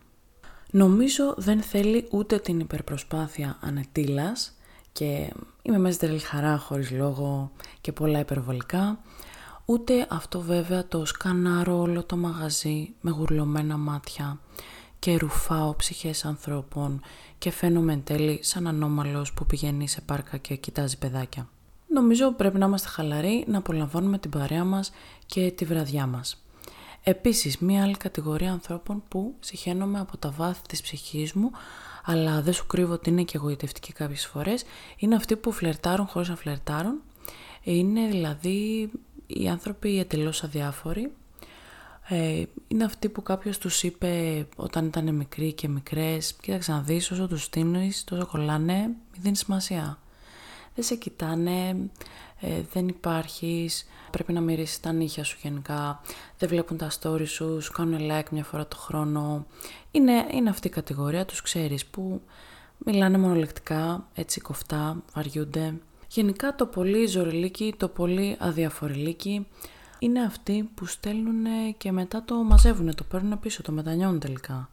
Νομίζω 0.76 1.34
δεν 1.38 1.62
θέλει 1.62 2.08
ούτε 2.12 2.40
την 2.40 2.60
υπερπροσπάθεια 2.60 3.58
ανετήλας 3.62 4.54
και 4.92 5.34
είμαι 5.62 5.78
μέσα 5.78 6.00
τρελή 6.00 6.20
χαρά 6.20 6.58
χωρίς 6.58 6.92
λόγο 6.92 7.52
και 7.82 7.92
πολλά 7.92 8.20
υπερβολικά, 8.20 9.00
ούτε 9.66 10.08
αυτό 10.10 10.42
βέβαια 10.42 10.88
το 10.88 11.06
σκανάρω 11.06 11.80
όλο 11.80 12.04
το 12.04 12.18
μαγαζί 12.18 12.94
με 13.02 13.12
γουρλωμένα 13.12 13.78
μάτια 13.78 14.40
και 15.00 15.18
ρουφάω 15.18 15.76
ψυχές 15.76 16.26
ανθρώπων 16.26 17.02
και 17.38 17.52
φαίνομαι 17.52 17.94
εν 17.94 18.04
τέλει 18.04 18.40
σαν 18.42 18.68
ανώμαλος 18.68 19.34
που 19.34 19.46
πηγαίνει 19.46 19.88
σε 19.88 20.02
πάρκα 20.02 20.38
και 20.38 20.56
κοιτάζει 20.56 20.98
παιδάκια. 20.98 21.50
Νομίζω 21.88 22.32
πρέπει 22.32 22.58
να 22.58 22.66
είμαστε 22.66 22.88
χαλαροί, 22.88 23.44
να 23.48 23.58
απολαμβάνουμε 23.58 24.18
την 24.18 24.32
παρέα 24.32 24.64
μας 24.64 24.92
και 25.26 25.52
τη 25.52 25.66
βραδιά 25.66 26.06
μας. 26.06 26.45
Επίσης, 27.08 27.58
μία 27.58 27.84
άλλη 27.84 27.98
κατηγορία 27.98 28.52
ανθρώπων 28.52 29.04
που 29.08 29.36
συχαίνομαι 29.40 30.00
από 30.00 30.18
τα 30.18 30.32
βάθη 30.32 30.62
της 30.68 30.82
ψυχής 30.82 31.34
μου, 31.34 31.52
αλλά 32.04 32.42
δεν 32.42 32.54
σου 32.54 32.68
κρύβω 32.68 32.94
ότι 32.94 33.10
είναι 33.10 33.24
και 33.24 33.38
εγωιτευτική 33.38 33.94
κάποιες 33.94 34.26
φορές, 34.26 34.64
είναι 34.98 35.16
αυτοί 35.16 35.36
που 35.36 35.52
φλερτάρουν 35.52 36.08
χωρίς 36.08 36.30
να 36.30 36.36
φλερτάρουν. 36.36 37.02
Είναι 37.62 38.08
δηλαδή 38.08 38.92
οι 39.28 39.48
άνθρωποι 39.50 40.00
εντελώς 40.00 40.44
αδιάφοροι. 40.44 41.12
Ε, 42.08 42.44
είναι 42.68 42.84
αυτοί 42.84 43.10
που 43.10 43.24
κάποιος 43.24 43.58
τους 43.58 43.84
είπε 43.84 44.46
όταν 44.56 44.86
ήταν 44.86 45.16
μικροί 45.16 45.54
και 45.54 45.68
μικρές 45.68 46.34
«Κοίταξε 46.34 46.72
να 46.72 46.82
δεις 46.82 47.12
όσο 47.12 47.28
τους 47.28 47.44
στείνεις, 47.44 48.04
τόσο 48.04 48.26
κολλάνε, 48.26 48.78
μην 48.78 49.22
δίνεις 49.22 49.40
σημασία». 49.40 50.00
Δεν 50.76 50.84
σε 50.84 50.96
κοιτάνε, 50.96 51.90
ε, 52.40 52.62
δεν 52.74 52.88
υπάρχεις, 52.88 53.88
πρέπει 54.12 54.34
να 54.34 54.42
μυρίσεις 54.42 54.80
τα 54.80 54.92
νύχια 54.92 55.24
σου 55.24 55.38
γενικά, 55.42 56.02
δεν 56.38 56.50
βλέπουν 56.50 56.78
τα 56.78 56.92
stories 57.00 57.28
σου, 57.28 57.62
σου 57.62 57.72
κάνουν 57.72 58.00
like 58.12 58.30
μια 58.32 58.44
φορά 58.44 58.68
το 58.68 58.78
χρόνο. 58.78 59.46
Είναι, 59.92 60.28
είναι 60.32 60.50
αυτή 60.50 60.68
η 60.68 60.72
κατηγορία, 60.72 61.26
τους 61.26 61.42
ξέρεις, 61.42 61.86
που 61.86 62.22
μιλάνε 62.78 63.18
μονολεκτικά, 63.18 64.08
έτσι 64.14 64.42
κοφτά, 64.42 65.04
βαριούνται. 65.14 65.80
Γενικά 66.08 66.56
το 66.56 66.66
πολύ 66.66 67.06
ζωριλίκι, 67.08 67.74
το 67.78 67.88
πολύ 67.88 68.36
αδιαφοριλίκι 68.40 69.48
είναι 70.00 70.24
αυτοί 70.24 70.70
που 70.76 70.86
στέλνουν 70.86 71.46
και 71.78 71.92
μετά 71.92 72.24
το 72.24 72.36
μαζεύουν, 72.36 72.96
το 72.96 73.04
παίρνουν 73.04 73.40
πίσω, 73.40 73.62
το 73.62 73.72
μετανιώνουν 73.72 74.20
τελικά. 74.20 74.70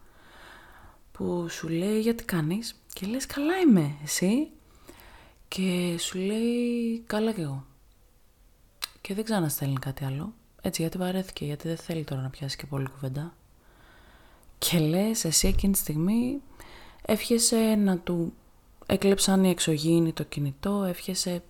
Που 1.12 1.46
σου 1.48 1.68
λέει 1.68 2.00
γιατί 2.00 2.24
κάνεις 2.24 2.82
και 2.92 3.06
λες 3.06 3.26
καλά 3.26 3.58
είμαι, 3.58 3.94
εσύ 4.02 4.50
και 5.54 5.98
σου 5.98 6.18
λέει 6.18 7.02
καλά 7.06 7.32
κι 7.32 7.40
εγώ. 7.40 7.64
Και 9.00 9.14
δεν 9.14 9.24
ξαναστέλνει 9.24 9.78
κάτι 9.78 10.04
άλλο. 10.04 10.32
Έτσι 10.62 10.82
γιατί 10.82 10.98
βαρέθηκε, 10.98 11.44
γιατί 11.44 11.68
δεν 11.68 11.76
θέλει 11.76 12.04
τώρα 12.04 12.22
να 12.22 12.28
πιάσει 12.28 12.56
και 12.56 12.66
πολύ 12.66 12.88
κουβέντα. 12.88 13.34
Και 14.58 14.78
λες 14.78 15.24
εσύ 15.24 15.48
εκείνη 15.48 15.72
τη 15.72 15.78
στιγμή 15.78 16.40
εύχεσαι 17.02 17.74
να 17.74 17.98
του 17.98 18.32
έκλεψαν 18.86 19.44
οι 19.44 19.50
εξωγήινοι 19.50 20.12
το 20.12 20.22
κινητό, 20.22 20.84
εύχεσαι 20.84 21.42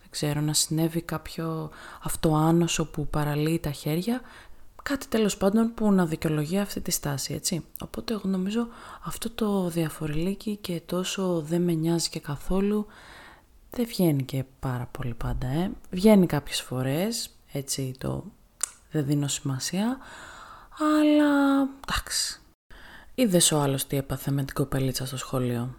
δεν 0.00 0.10
ξέρω 0.10 0.40
να 0.40 0.52
συνέβη 0.52 1.00
κάποιο 1.00 1.70
αυτοάνωσο 2.02 2.86
που 2.86 3.06
παραλύει 3.06 3.58
τα 3.58 3.70
χέρια 3.70 4.20
κάτι 4.82 5.08
τέλος 5.08 5.36
πάντων 5.36 5.74
που 5.74 5.92
να 5.92 6.06
δικαιολογεί 6.06 6.58
αυτή 6.58 6.80
τη 6.80 6.90
στάση, 6.90 7.34
έτσι. 7.34 7.64
Οπότε 7.80 8.12
εγώ 8.12 8.28
νομίζω 8.28 8.68
αυτό 9.04 9.30
το 9.30 9.68
διαφορελίκι 9.68 10.56
και 10.56 10.80
τόσο 10.86 11.40
δεν 11.40 11.62
με 11.62 11.72
νοιάζει 11.72 12.08
και 12.08 12.20
καθόλου 12.20 12.86
δεν 13.76 13.86
βγαίνει 13.86 14.22
και 14.22 14.44
πάρα 14.60 14.88
πολύ 14.90 15.14
πάντα, 15.14 15.46
ε. 15.46 15.70
Βγαίνει 15.90 16.26
κάποιες 16.26 16.60
φορές, 16.60 17.30
έτσι 17.52 17.94
το 17.98 18.24
δεν 18.90 19.04
δίνω 19.04 19.28
σημασία, 19.28 19.98
αλλά 20.78 21.60
εντάξει. 21.88 22.40
Είδες 23.14 23.52
ο 23.52 23.60
άλλος 23.60 23.86
τι 23.86 23.96
έπαθε 23.96 24.30
με 24.30 24.44
την 24.44 24.54
κοπελίτσα 24.54 25.06
στο 25.06 25.16
σχολείο. 25.16 25.74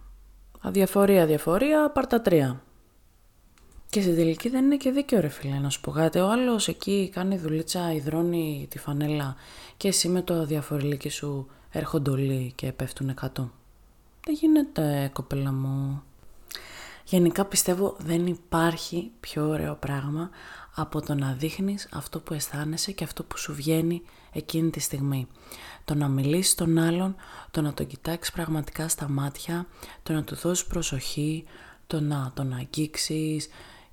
Αδιαφορία, 0.61 1.23
αδιαφορία, 1.23 1.89
πάρτα 1.89 2.21
τρία. 2.21 2.61
Και 3.89 4.01
στην 4.01 4.15
τελική 4.15 4.49
δεν 4.49 4.65
είναι 4.65 4.77
και 4.77 4.91
δίκαιο 4.91 5.19
ρε 5.19 5.27
φίλε 5.27 5.59
να 5.59 5.69
σου 5.69 5.81
πω 5.81 5.91
κάτι. 5.91 6.19
Ο 6.19 6.31
άλλος 6.31 6.67
εκεί 6.67 7.09
κάνει 7.13 7.37
δουλίτσα, 7.37 7.93
υδρώνει 7.93 8.67
τη 8.69 8.77
φανέλα 8.79 9.35
και 9.77 9.87
εσύ 9.87 10.07
με 10.07 10.21
το 10.21 10.45
διαφορελίκι 10.45 11.09
σου 11.09 11.47
έρχονται 11.71 12.09
όλοι 12.09 12.51
και 12.55 12.71
πέφτουν 12.71 13.13
κάτω. 13.13 13.51
Δεν 14.25 14.33
γίνεται 14.33 15.09
κοπέλα 15.13 15.51
μου. 15.51 16.03
Γενικά 17.07 17.45
πιστεύω 17.45 17.95
δεν 18.00 18.27
υπάρχει 18.27 19.12
πιο 19.19 19.47
ωραίο 19.47 19.75
πράγμα 19.75 20.29
από 20.75 21.01
το 21.01 21.13
να 21.13 21.33
δείχνεις 21.33 21.88
αυτό 21.91 22.19
που 22.19 22.33
αισθάνεσαι 22.33 22.91
και 22.91 23.03
αυτό 23.03 23.24
που 23.24 23.38
σου 23.38 23.53
βγαίνει 23.53 24.01
εκείνη 24.31 24.69
τη 24.69 24.79
στιγμή. 24.79 25.27
Το 25.85 25.95
να 25.95 26.07
μιλήσεις 26.07 26.51
στον 26.51 26.77
άλλον, 26.77 27.15
το 27.51 27.62
να 27.62 27.74
τον 27.74 27.88
κοιτάξεις 27.88 28.33
πραγματικά 28.33 28.88
στα 28.88 29.09
μάτια, 29.09 29.67
το 30.03 30.13
να 30.13 30.24
του 30.24 30.35
δώσεις 30.35 30.65
προσοχή, 30.65 31.43
το 31.88 32.00
να 32.00 32.31
τον 32.33 32.53
αγγίξεις, 32.53 33.47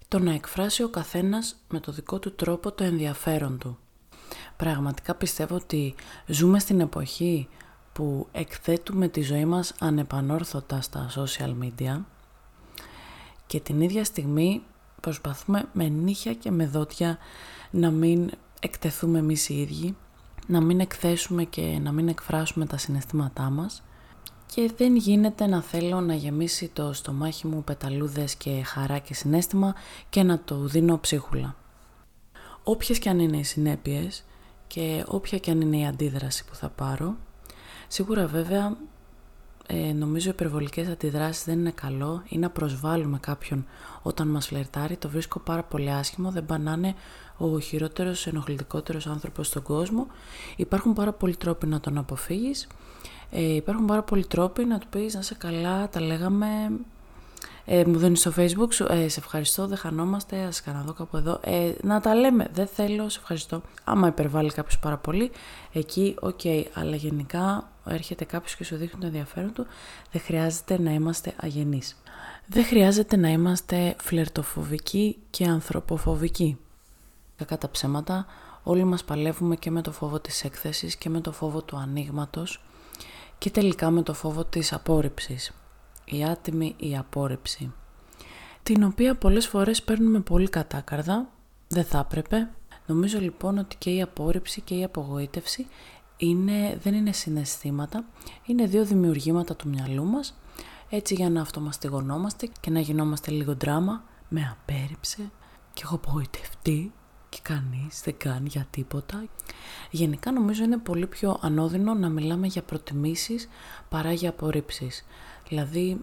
το 0.08 0.18
να 0.18 0.32
εκφράσει 0.32 0.82
ο 0.82 0.88
καθένας 0.88 1.56
με 1.68 1.80
το 1.80 1.92
δικό 1.92 2.18
του 2.18 2.34
τρόπο 2.34 2.72
το 2.72 2.84
ενδιαφέρον 2.84 3.58
του. 3.58 3.78
Πραγματικά 4.56 5.14
πιστεύω 5.14 5.54
ότι 5.54 5.94
ζούμε 6.26 6.58
στην 6.58 6.80
εποχή 6.80 7.48
που 7.92 8.28
εκθέτουμε 8.32 9.08
τη 9.08 9.22
ζωή 9.22 9.44
μας 9.44 9.74
ανεπανόρθωτα 9.78 10.80
στα 10.80 11.10
social 11.14 11.54
media 11.62 12.00
και 13.52 13.60
την 13.60 13.80
ίδια 13.80 14.04
στιγμή 14.04 14.62
προσπαθούμε 15.00 15.68
με 15.72 15.88
νύχια 15.88 16.34
και 16.34 16.50
με 16.50 16.66
δόντια 16.66 17.18
να 17.70 17.90
μην 17.90 18.30
εκτεθούμε 18.60 19.18
εμείς 19.18 19.48
οι 19.48 19.60
ίδιοι, 19.60 19.96
να 20.46 20.60
μην 20.60 20.80
εκθέσουμε 20.80 21.44
και 21.44 21.78
να 21.82 21.92
μην 21.92 22.08
εκφράσουμε 22.08 22.66
τα 22.66 22.76
συναισθήματά 22.76 23.42
μας 23.42 23.82
και 24.46 24.70
δεν 24.76 24.96
γίνεται 24.96 25.46
να 25.46 25.62
θέλω 25.62 26.00
να 26.00 26.14
γεμίσει 26.14 26.68
το 26.68 26.92
στομάχι 26.92 27.46
μου 27.46 27.64
πεταλούδες 27.64 28.34
και 28.34 28.62
χαρά 28.64 28.98
και 28.98 29.14
συνέστημα 29.14 29.74
και 30.08 30.22
να 30.22 30.40
το 30.44 30.56
δίνω 30.56 30.98
ψίχουλα. 30.98 31.56
Όποιες 32.62 32.98
και 32.98 33.08
αν 33.08 33.18
είναι 33.18 33.36
οι 33.36 33.44
συνέπειες 33.44 34.24
και 34.66 35.04
όποια 35.06 35.38
και 35.38 35.50
αν 35.50 35.60
είναι 35.60 35.76
η 35.76 35.86
αντίδραση 35.86 36.44
που 36.44 36.54
θα 36.54 36.68
πάρω, 36.68 37.16
σίγουρα 37.88 38.26
βέβαια 38.26 38.76
ε, 39.66 39.92
νομίζω 39.92 40.30
υπερβολικές 40.30 40.88
αντιδράσεις 40.88 41.44
δεν 41.44 41.58
είναι 41.58 41.70
καλό 41.70 42.22
ή 42.28 42.38
να 42.38 42.50
προσβάλλουμε 42.50 43.18
κάποιον 43.18 43.66
όταν 44.02 44.28
μας 44.28 44.46
φλερτάρει, 44.46 44.96
το 44.96 45.08
βρίσκω 45.08 45.38
πάρα 45.38 45.62
πολύ 45.62 45.90
άσχημο, 45.90 46.30
δεν 46.30 46.46
πανάνε 46.46 46.94
ο 47.36 47.58
χειρότερος, 47.58 48.26
ενοχλητικότερος 48.26 49.06
άνθρωπος 49.06 49.46
στον 49.46 49.62
κόσμο. 49.62 50.06
Υπάρχουν 50.56 50.92
πάρα 50.92 51.12
πολλοί 51.12 51.36
τρόποι 51.36 51.66
να 51.66 51.80
τον 51.80 51.98
αποφύγεις, 51.98 52.66
ε, 53.30 53.54
υπάρχουν 53.54 53.86
πάρα 53.86 54.02
πολλοί 54.02 54.26
τρόποι 54.26 54.64
να 54.64 54.78
του 54.78 54.86
πεις 54.88 55.14
να 55.14 55.20
είσαι 55.20 55.34
καλά, 55.34 55.88
τα 55.88 56.00
λέγαμε, 56.00 56.46
ε, 57.64 57.84
μου 57.84 57.98
δίνεις 57.98 58.20
στο 58.20 58.32
facebook 58.36 58.72
σου, 58.72 58.86
ε, 58.90 59.08
σε 59.08 59.20
ευχαριστώ, 59.20 59.66
δεν 59.66 59.76
χανόμαστε, 59.76 60.36
ας 60.36 60.62
δω 60.84 60.92
κάπου 60.92 61.16
εδώ. 61.16 61.40
Ε, 61.44 61.72
να 61.82 62.00
τα 62.00 62.14
λέμε, 62.14 62.48
δεν 62.52 62.66
θέλω, 62.66 63.08
σε 63.08 63.18
ευχαριστώ. 63.20 63.62
Άμα 63.84 64.06
υπερβάλλει 64.06 64.50
κάποιος 64.50 64.78
πάρα 64.78 64.96
πολύ, 64.96 65.30
εκεί, 65.72 66.14
ok, 66.20 66.40
okay, 66.42 66.64
αλλά 66.74 66.96
γενικά 66.96 67.71
έρχεται 67.90 68.24
κάποιος 68.24 68.56
και 68.56 68.64
σου 68.64 68.76
δείχνει 68.76 69.00
το 69.00 69.06
ενδιαφέρον 69.06 69.52
του, 69.52 69.66
δεν 70.12 70.20
χρειάζεται 70.20 70.80
να 70.80 70.92
είμαστε 70.92 71.34
αγενείς. 71.36 71.96
Δεν 72.46 72.64
χρειάζεται 72.64 73.16
να 73.16 73.28
είμαστε 73.28 73.94
φλερτοφοβικοί 73.98 75.16
και 75.30 75.44
ανθρωποφοβικοί. 75.44 76.58
Κακά 77.36 77.58
τα 77.58 77.70
ψέματα, 77.70 78.26
όλοι 78.62 78.84
μας 78.84 79.04
παλεύουμε 79.04 79.56
και 79.56 79.70
με 79.70 79.82
το 79.82 79.92
φόβο 79.92 80.20
της 80.20 80.44
έκθεσης 80.44 80.96
και 80.96 81.08
με 81.08 81.20
το 81.20 81.32
φόβο 81.32 81.62
του 81.62 81.76
ανοίγματος 81.76 82.64
και 83.38 83.50
τελικά 83.50 83.90
με 83.90 84.02
το 84.02 84.14
φόβο 84.14 84.44
της 84.44 84.72
απόρριψης 84.72 85.52
η 86.04 86.24
άτιμη 86.24 86.74
η 86.78 86.96
απόρριψη, 86.96 87.72
την 88.62 88.84
οποία 88.84 89.14
πολλές 89.14 89.46
φορές 89.46 89.82
παίρνουμε 89.82 90.20
πολύ 90.20 90.48
κατάκαρδα, 90.48 91.28
δεν 91.68 91.84
θα 91.84 91.98
έπρεπε. 91.98 92.48
Νομίζω 92.86 93.18
λοιπόν 93.18 93.58
ότι 93.58 93.76
και 93.76 93.90
η 93.90 94.02
απόρριψη 94.02 94.60
και 94.60 94.74
η 94.74 94.84
απογοήτευση 94.84 95.66
είναι, 96.26 96.78
δεν 96.82 96.94
είναι 96.94 97.12
συναισθήματα, 97.12 98.04
είναι 98.46 98.66
δύο 98.66 98.84
δημιουργήματα 98.84 99.56
του 99.56 99.68
μυαλού 99.68 100.04
μας, 100.04 100.38
έτσι 100.90 101.14
για 101.14 101.30
να 101.30 101.40
αυτομαστιγωνόμαστε 101.40 102.48
και 102.60 102.70
να 102.70 102.80
γινόμαστε 102.80 103.30
λίγο 103.30 103.54
δράμα, 103.54 104.04
με 104.28 104.56
απέρριψε 104.58 105.30
και 105.72 105.82
έχω 105.84 105.94
απογοητευτεί 105.94 106.92
και 107.28 107.38
κανείς 107.42 108.00
δεν 108.04 108.14
κάνει 108.16 108.48
για 108.48 108.66
τίποτα. 108.70 109.24
Γενικά 109.90 110.32
νομίζω 110.32 110.64
είναι 110.64 110.78
πολύ 110.78 111.06
πιο 111.06 111.38
ανώδυνο 111.40 111.94
να 111.94 112.08
μιλάμε 112.08 112.46
για 112.46 112.62
προτιμήσεις 112.62 113.48
παρά 113.88 114.12
για 114.12 114.30
απορρίψεις. 114.30 115.04
Δηλαδή, 115.48 116.00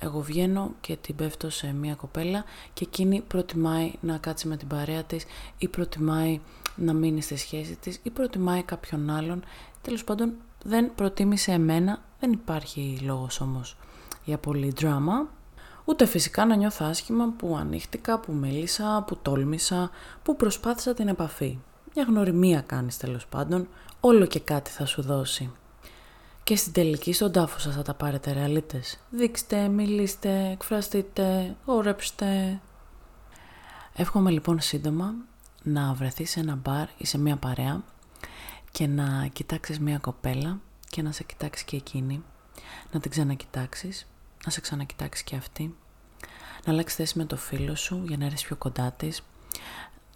εγώ 0.00 0.20
βγαίνω 0.20 0.74
και 0.80 0.96
την 0.96 1.16
πέφτω 1.16 1.50
σε 1.50 1.72
μια 1.72 1.94
κοπέλα 1.94 2.44
και 2.72 2.84
εκείνη 2.84 3.20
προτιμάει 3.20 3.92
να 4.00 4.18
κάτσει 4.18 4.48
με 4.48 4.56
την 4.56 4.68
παρέα 4.68 5.04
της 5.04 5.24
ή 5.58 5.68
προτιμάει 5.68 6.40
να 6.76 6.92
μείνει 6.92 7.22
στη 7.22 7.36
σχέση 7.36 7.76
της 7.76 8.00
ή 8.02 8.10
προτιμάει 8.10 8.62
κάποιον 8.62 9.10
άλλον. 9.10 9.44
Τέλος 9.82 10.04
πάντων, 10.04 10.32
δεν 10.64 10.94
προτίμησε 10.94 11.52
εμένα, 11.52 12.02
δεν 12.20 12.32
υπάρχει 12.32 12.98
λόγος 13.02 13.40
όμως 13.40 13.76
για 14.24 14.38
πολύ 14.38 14.72
δράμα. 14.76 15.28
Ούτε 15.84 16.06
φυσικά 16.06 16.44
να 16.44 16.56
νιώθω 16.56 16.84
άσχημα 16.84 17.32
που 17.36 17.56
ανοίχτηκα, 17.56 18.18
που 18.18 18.32
μίλησα, 18.32 19.04
που 19.06 19.16
τόλμησα, 19.16 19.90
που 20.22 20.36
προσπάθησα 20.36 20.94
την 20.94 21.08
επαφή. 21.08 21.58
Μια 21.94 22.04
γνωριμία 22.04 22.60
κάνεις 22.60 22.96
τέλος 22.96 23.26
πάντων, 23.26 23.68
όλο 24.00 24.26
και 24.26 24.40
κάτι 24.40 24.70
θα 24.70 24.86
σου 24.86 25.02
δώσει. 25.02 25.50
Και 26.42 26.56
στην 26.56 26.72
τελική 26.72 27.12
στον 27.12 27.32
τάφο 27.32 27.58
σας 27.58 27.74
θα 27.74 27.82
τα 27.82 27.94
πάρετε 27.94 28.32
ρεαλίτες. 28.32 29.00
Δείξτε, 29.10 29.68
μιλήστε, 29.68 30.50
εκφραστείτε, 30.52 31.56
όρεψτε. 31.64 32.60
Εύχομαι 33.94 34.30
λοιπόν 34.30 34.60
σύντομα 34.60 35.14
να 35.62 35.94
βρεθείς 35.94 36.30
σε 36.30 36.40
ένα 36.40 36.54
μπαρ 36.54 36.88
ή 36.96 37.06
σε 37.06 37.18
μια 37.18 37.36
παρέα 37.36 37.84
και 38.70 38.86
να 38.86 39.26
κοιτάξεις 39.32 39.78
μια 39.80 39.98
κοπέλα 39.98 40.60
και 40.88 41.02
να 41.02 41.12
σε 41.12 41.24
κοιτάξει 41.24 41.64
και 41.64 41.76
εκείνη, 41.76 42.22
να 42.92 43.00
την 43.00 43.10
ξανακοιτάξεις, 43.10 44.06
να 44.44 44.50
σε 44.50 44.60
ξανακοιτάξει 44.60 45.24
και 45.24 45.36
αυτή, 45.36 45.74
να 46.64 46.72
αλλάξει 46.72 46.96
θέση 46.96 47.18
με 47.18 47.24
το 47.24 47.36
φίλο 47.36 47.74
σου 47.74 48.04
για 48.06 48.16
να 48.16 48.24
έρθεις 48.24 48.44
πιο 48.44 48.56
κοντά 48.56 48.92
της, 48.92 49.22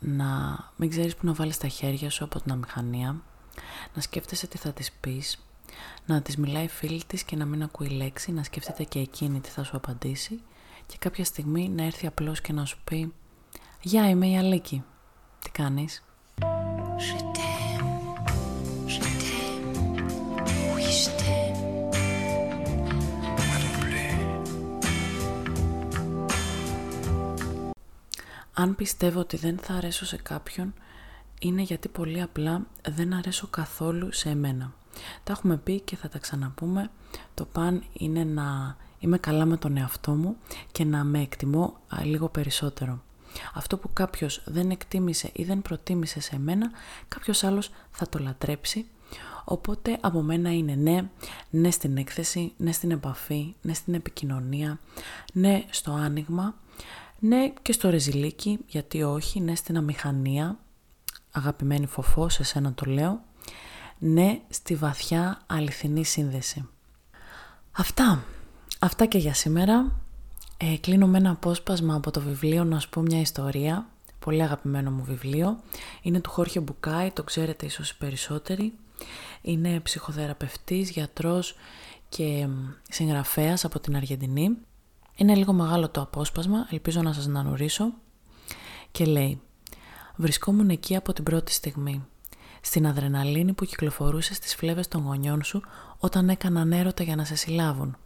να 0.00 0.58
μην 0.76 0.90
ξέρεις 0.90 1.16
που 1.16 1.26
να 1.26 1.32
βάλεις 1.32 1.58
τα 1.58 1.68
χέρια 1.68 2.10
σου 2.10 2.24
από 2.24 2.40
την 2.40 2.52
αμηχανία, 2.52 3.22
να 3.94 4.00
σκέφτεσαι 4.02 4.46
τι 4.46 4.58
θα 4.58 4.72
της 4.72 4.92
πεις, 4.92 5.46
να 6.06 6.22
της 6.22 6.36
μιλάει 6.36 6.68
φίλη 6.68 7.02
της 7.06 7.22
και 7.22 7.36
να 7.36 7.44
μην 7.44 7.62
ακούει 7.62 7.88
λέξη, 7.88 8.32
να 8.32 8.42
σκέφτεται 8.42 8.84
και 8.84 8.98
εκείνη 8.98 9.40
τι 9.40 9.48
θα 9.48 9.64
σου 9.64 9.76
απαντήσει 9.76 10.42
και 10.86 10.96
κάποια 10.98 11.24
στιγμή 11.24 11.68
να 11.68 11.84
έρθει 11.84 12.06
απλώς 12.06 12.40
και 12.40 12.52
να 12.52 12.64
σου 12.64 12.78
πει 12.84 13.12
«Γεια, 13.82 14.08
είμαι 14.08 14.28
η 14.28 14.38
Αλίκη. 14.38 14.84
Τι 15.46 15.52
κάνεις» 15.52 16.04
Αν 28.58 28.74
πιστεύω 28.74 29.20
ότι 29.20 29.36
δεν 29.36 29.58
θα 29.58 29.74
αρέσω 29.74 30.06
σε 30.06 30.16
κάποιον, 30.16 30.74
είναι 31.40 31.62
γιατί 31.62 31.88
πολύ 31.88 32.22
απλά 32.22 32.66
δεν 32.88 33.12
αρέσω 33.12 33.46
καθόλου 33.46 34.12
σε 34.12 34.28
εμένα. 34.28 34.72
Τα 35.24 35.32
έχουμε 35.32 35.56
πει 35.56 35.80
και 35.80 35.96
θα 35.96 36.08
τα 36.08 36.18
ξαναπούμε. 36.18 36.90
Το 37.34 37.44
παν 37.44 37.82
είναι 37.92 38.24
να 38.24 38.76
είμαι 38.98 39.18
καλά 39.18 39.44
με 39.44 39.56
τον 39.56 39.76
εαυτό 39.76 40.12
μου 40.12 40.36
και 40.72 40.84
να 40.84 41.04
με 41.04 41.20
εκτιμώ 41.20 41.76
λίγο 42.04 42.28
περισσότερο. 42.28 43.02
Αυτό 43.54 43.76
που 43.78 43.90
κάποιος 43.92 44.42
δεν 44.46 44.70
εκτίμησε 44.70 45.30
ή 45.32 45.44
δεν 45.44 45.62
προτίμησε 45.62 46.20
σε 46.20 46.38
μένα, 46.38 46.70
κάποιος 47.08 47.44
άλλος 47.44 47.70
θα 47.90 48.08
το 48.08 48.18
λατρέψει. 48.18 48.86
Οπότε 49.44 49.98
από 50.00 50.22
μένα 50.22 50.52
είναι 50.52 50.74
ναι, 50.74 51.08
ναι 51.50 51.70
στην 51.70 51.96
έκθεση, 51.96 52.52
ναι 52.56 52.72
στην 52.72 52.90
επαφή, 52.90 53.54
ναι 53.62 53.74
στην 53.74 53.94
επικοινωνία, 53.94 54.78
ναι 55.32 55.64
στο 55.70 55.92
άνοιγμα, 55.92 56.54
ναι 57.18 57.52
και 57.62 57.72
στο 57.72 57.90
ρεζιλίκι, 57.90 58.58
γιατί 58.66 59.02
όχι, 59.02 59.40
ναι 59.40 59.54
στην 59.54 59.76
αμηχανία, 59.76 60.58
αγαπημένη 61.30 61.86
φοφό, 61.86 62.28
σε 62.28 62.42
σένα 62.44 62.74
το 62.74 62.90
λέω, 62.90 63.20
ναι 63.98 64.40
στη 64.48 64.74
βαθιά 64.74 65.40
αληθινή 65.46 66.04
σύνδεση. 66.04 66.68
Αυτά. 67.72 68.24
Αυτά 68.78 69.06
και 69.06 69.18
για 69.18 69.34
σήμερα. 69.34 70.00
Ε, 70.56 70.76
κλείνω 70.76 71.06
με 71.06 71.18
ένα 71.18 71.30
απόσπασμα 71.30 71.94
από 71.94 72.10
το 72.10 72.20
βιβλίο 72.20 72.64
«Να 72.64 72.78
σου 72.78 72.88
πω 72.88 73.00
μια 73.00 73.20
ιστορία». 73.20 73.88
Πολύ 74.18 74.42
αγαπημένο 74.42 74.90
μου 74.90 75.02
βιβλίο. 75.04 75.60
Είναι 76.02 76.20
του 76.20 76.30
Χόρχε 76.30 76.60
Μπουκάη, 76.60 77.10
το 77.10 77.22
ξέρετε 77.22 77.66
ίσως 77.66 77.90
οι 77.90 77.96
περισσότεροι. 77.98 78.72
Είναι 79.42 79.80
ψυχοθεραπευτής, 79.80 80.90
γιατρός 80.90 81.54
και 82.08 82.48
συγγραφέας 82.88 83.64
από 83.64 83.80
την 83.80 83.96
Αργεντινή. 83.96 84.56
Είναι 85.16 85.34
λίγο 85.34 85.52
μεγάλο 85.52 85.88
το 85.88 86.00
απόσπασμα, 86.00 86.66
ελπίζω 86.70 87.02
να 87.02 87.12
σας 87.12 87.26
αναγνωρίσω. 87.26 87.92
Και 88.92 89.04
λέει 89.04 89.40
«Βρισκόμουν 90.16 90.70
εκεί 90.70 90.96
από 90.96 91.12
την 91.12 91.24
πρώτη 91.24 91.52
στιγμή 91.52 92.04
στην 92.60 92.86
αδρεναλίνη 92.86 93.52
που 93.52 93.64
κυκλοφορούσε 93.64 94.34
στις 94.34 94.54
φλέβες 94.54 94.88
των 94.88 95.02
γονιών 95.02 95.42
σου 95.42 95.62
όταν 95.98 96.28
έκαναν 96.28 96.72
έρωτα 96.72 97.02
για 97.02 97.16
να 97.16 97.24
σε 97.24 97.34
συλλάβουν 97.34 97.96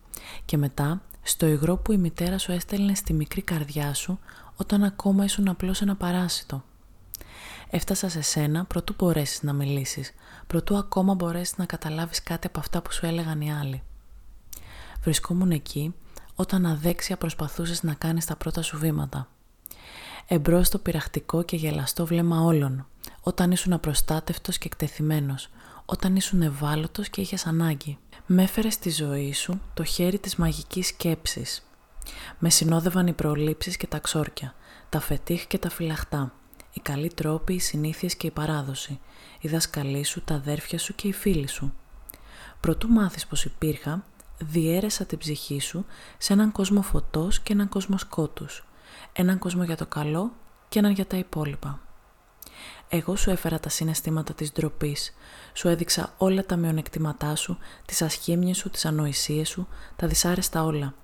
και 0.45 0.57
μετά 0.57 1.03
στο 1.23 1.47
υγρό 1.47 1.77
που 1.77 1.93
η 1.93 1.97
μητέρα 1.97 2.39
σου 2.39 2.53
έστελνε 2.53 2.95
στη 2.95 3.13
μικρή 3.13 3.43
καρδιά 3.43 3.95
σου 3.95 4.19
όταν 4.57 4.83
ακόμα 4.83 5.25
ήσουν 5.25 5.49
απλώς 5.49 5.81
ένα 5.81 5.97
παράσιτο. 5.97 6.65
Έφτασα 7.71 8.09
σε 8.09 8.21
σένα 8.21 8.65
προτού 8.65 8.95
μπορέσεις 8.99 9.43
να 9.43 9.53
μιλήσεις, 9.53 10.13
προτού 10.47 10.77
ακόμα 10.77 11.15
μπορέσεις 11.15 11.57
να 11.57 11.65
καταλάβεις 11.65 12.23
κάτι 12.23 12.47
από 12.47 12.59
αυτά 12.59 12.83
που 12.83 12.93
σου 12.93 13.07
έλεγαν 13.07 13.41
οι 13.41 13.53
άλλοι. 13.53 13.83
Βρισκόμουν 15.01 15.51
εκεί 15.51 15.95
όταν 16.35 16.67
αδέξια 16.67 17.17
προσπαθούσες 17.17 17.83
να 17.83 17.95
κάνεις 17.95 18.25
τα 18.25 18.37
πρώτα 18.37 18.63
σου 18.63 18.79
βήματα. 18.79 19.29
Εμπρός 20.27 20.67
στο 20.67 20.79
πειραχτικό 20.79 21.43
και 21.43 21.57
γελαστό 21.57 22.07
βλέμμα 22.07 22.41
όλων, 22.41 22.87
όταν 23.21 23.51
ήσουν 23.51 23.73
απροστάτευτος 23.73 24.59
και 24.59 24.67
εκτεθειμένος, 24.67 25.49
όταν 25.85 26.17
ήσουν 26.17 26.43
ευάλωτος 26.43 27.09
και 27.09 27.21
είχες 27.21 27.47
ανάγκη. 27.47 27.99
Με 28.33 28.43
έφερες 28.43 28.75
στη 28.75 28.91
ζωή 28.91 29.33
σου 29.33 29.61
το 29.75 29.85
χέρι 29.85 30.19
της 30.19 30.37
μαγικής 30.37 30.87
σκέψης. 30.87 31.67
Με 32.39 32.51
συνόδευαν 32.51 33.07
οι 33.07 33.13
προλήψεις 33.13 33.77
και 33.77 33.87
τα 33.87 33.99
ξόρκια, 33.99 34.55
τα 34.89 35.01
φετίχ 35.01 35.47
και 35.47 35.59
τα 35.59 35.71
φυλαχτά, 35.71 36.33
οι 36.73 36.81
καλοί 36.81 37.09
τρόποι, 37.15 37.55
οι 37.55 37.59
συνήθειες 37.59 38.15
και 38.15 38.27
η 38.27 38.31
παράδοση, 38.31 39.01
οι 39.41 39.49
δασκαλοί 39.49 40.05
σου, 40.05 40.23
τα 40.25 40.35
αδέρφια 40.35 40.79
σου 40.79 40.95
και 40.95 41.09
οι 41.09 41.13
φίλοι 41.13 41.47
σου. 41.49 41.73
Προτού 42.61 42.89
μάθεις 42.89 43.27
πως 43.27 43.45
υπήρχα, 43.45 44.05
διέρεσα 44.39 45.05
την 45.05 45.19
ψυχή 45.19 45.61
σου 45.61 45.85
σε 46.19 46.33
έναν 46.33 46.53
κόσμο 46.53 46.83
φωτός 46.83 47.41
και 47.41 47.53
έναν 47.53 47.69
κόσμο 47.69 47.99
σκότους, 47.99 48.65
έναν 49.13 49.39
κόσμο 49.39 49.65
για 49.65 49.77
το 49.77 49.87
καλό 49.87 50.33
και 50.69 50.79
έναν 50.79 50.93
για 50.93 51.07
τα 51.07 51.17
υπόλοιπα. 51.17 51.81
Εγώ 52.93 53.17
σου 53.17 53.31
έφερα 53.31 53.61
τα 53.61 53.69
συναισθήματα 53.69 54.35
της 54.35 54.53
ντροπής. 54.53 55.15
Σου 55.53 55.69
έδειξα 55.69 56.15
όλα 56.19 56.47
τα 56.47 56.57
μειονεκτήματά 56.57 57.35
σου, 57.37 57.59
τις 57.87 58.03
ασχήμιες 58.03 58.57
σου, 58.57 58.71
τις 58.71 58.85
ανοησίες 58.85 59.49
σου, 59.49 59.69
τα 59.97 60.07
δυσάρεστα 60.07 60.65
όλα. 60.65 60.95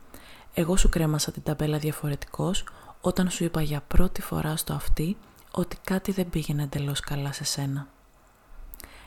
Εγώ 0.55 0.76
σου 0.76 0.88
κρέμασα 0.88 1.33
την 1.33 1.43
ταμπέλα 1.43 1.78
διαφορετικός 1.78 2.64
όταν 3.00 3.31
σου 3.31 3.45
είπα 3.45 3.62
για 3.62 3.81
πρώτη 3.81 4.23
φορά 4.23 4.57
στο 4.57 4.73
αυτή 4.73 5.16
ότι 5.50 5.76
κάτι 5.85 6.12
δεν 6.12 6.31
πήγαινε 6.31 6.62
εντελώς 6.62 7.00
καλά 7.00 7.33
σε 7.33 7.45
σένα. 7.45 7.88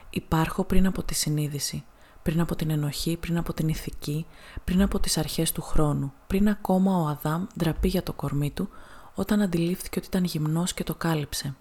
Υπάρχω 0.09 0.63
πριν 0.63 0.85
από 0.85 1.03
τη 1.03 1.13
συνείδηση, 1.13 1.83
πριν 2.21 2.39
από 2.39 2.55
την 2.55 2.69
ενοχή, 2.69 3.17
πριν 3.17 3.37
από 3.37 3.53
την 3.53 3.67
ηθική, 3.67 4.25
πριν 4.63 4.81
από 4.81 4.99
τις 4.99 5.17
αρχές 5.17 5.51
του 5.51 5.61
χρόνου, 5.61 6.13
πριν 6.27 6.49
ακόμα 6.49 6.97
ο 6.97 7.07
Αδάμ 7.07 7.45
ντραπεί 7.57 7.87
για 7.87 8.03
το 8.03 8.13
κορμί 8.13 8.51
του 8.51 8.69
όταν 9.15 9.41
αντιλήφθηκε 9.41 9.99
ότι 9.99 10.07
ήταν 10.07 10.23
γυμνός 10.23 10.73
και 10.73 10.83
το 10.83 10.95
κάλυψε. 10.95 11.55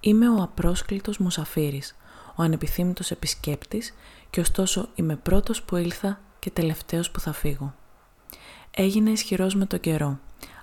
Είμαι 0.00 0.28
ο 0.30 0.42
απρόσκλητος 0.42 1.18
μουσαφίρης, 1.18 1.96
ο 2.34 2.42
ανεπιθύμητος 2.42 3.10
επισκέπτης 3.10 3.94
και 4.30 4.40
ωστόσο 4.40 4.88
είμαι 4.94 5.16
πρώτος 5.16 5.62
που 5.62 5.76
ήλθα 5.76 6.20
και 6.38 6.50
τελευταίος 6.50 7.10
που 7.10 7.20
θα 7.20 7.32
φύγω. 7.32 7.74
Έγινε 8.70 9.10
ισχυρός 9.10 9.54
με 9.54 9.66
τον 9.66 9.80
καιρό, 9.80 10.18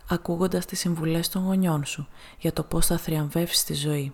ακούγοντας 0.10 0.66
τις 0.66 0.80
συμβουλές 0.80 1.30
των 1.30 1.44
γονιών 1.44 1.86
σου 1.86 2.08
για 2.40 2.54
το 2.54 2.64
πώς 2.64 2.86
θα 2.86 2.98
θριαμβεύσεις 2.98 3.64
τη 3.64 3.74
ζωή. 3.74 4.14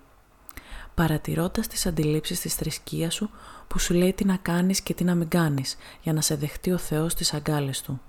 Παρατηρώντας 0.94 1.68
τις 1.68 1.86
αντιλήψεις 1.86 2.40
της 2.40 2.56
θρησκείας 2.56 3.14
σου 3.14 3.30
που 3.68 3.80
σου 3.80 3.94
λέει 3.94 4.14
τι 4.14 4.26
να 4.26 4.38
κάνεις 4.38 4.82
και 4.82 4.94
τι 4.94 5.04
να 5.04 5.16
μην 5.16 5.28
κάνεις 5.28 5.78
για 6.02 6.14
να 6.14 6.22
σε 6.22 6.36
δεχτεί 6.36 6.72
ο 6.72 6.78
Θεός 6.78 7.12
στις 7.12 7.34
αγκάλες 7.34 7.82
Του 7.82 8.02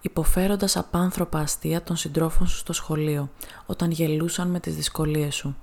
υποφέροντας 0.00 0.76
απάνθρωπα 0.76 1.38
αστεία 1.38 1.82
των 1.82 1.96
συντρόφων 1.96 2.46
σου 2.46 2.56
στο 2.56 2.72
σχολείο, 2.72 3.30
όταν 3.66 3.90
γελούσαν 3.90 4.48
με 4.48 4.60
τις 4.60 4.74
δυσκολίες 4.74 5.34
σου. 5.34 5.56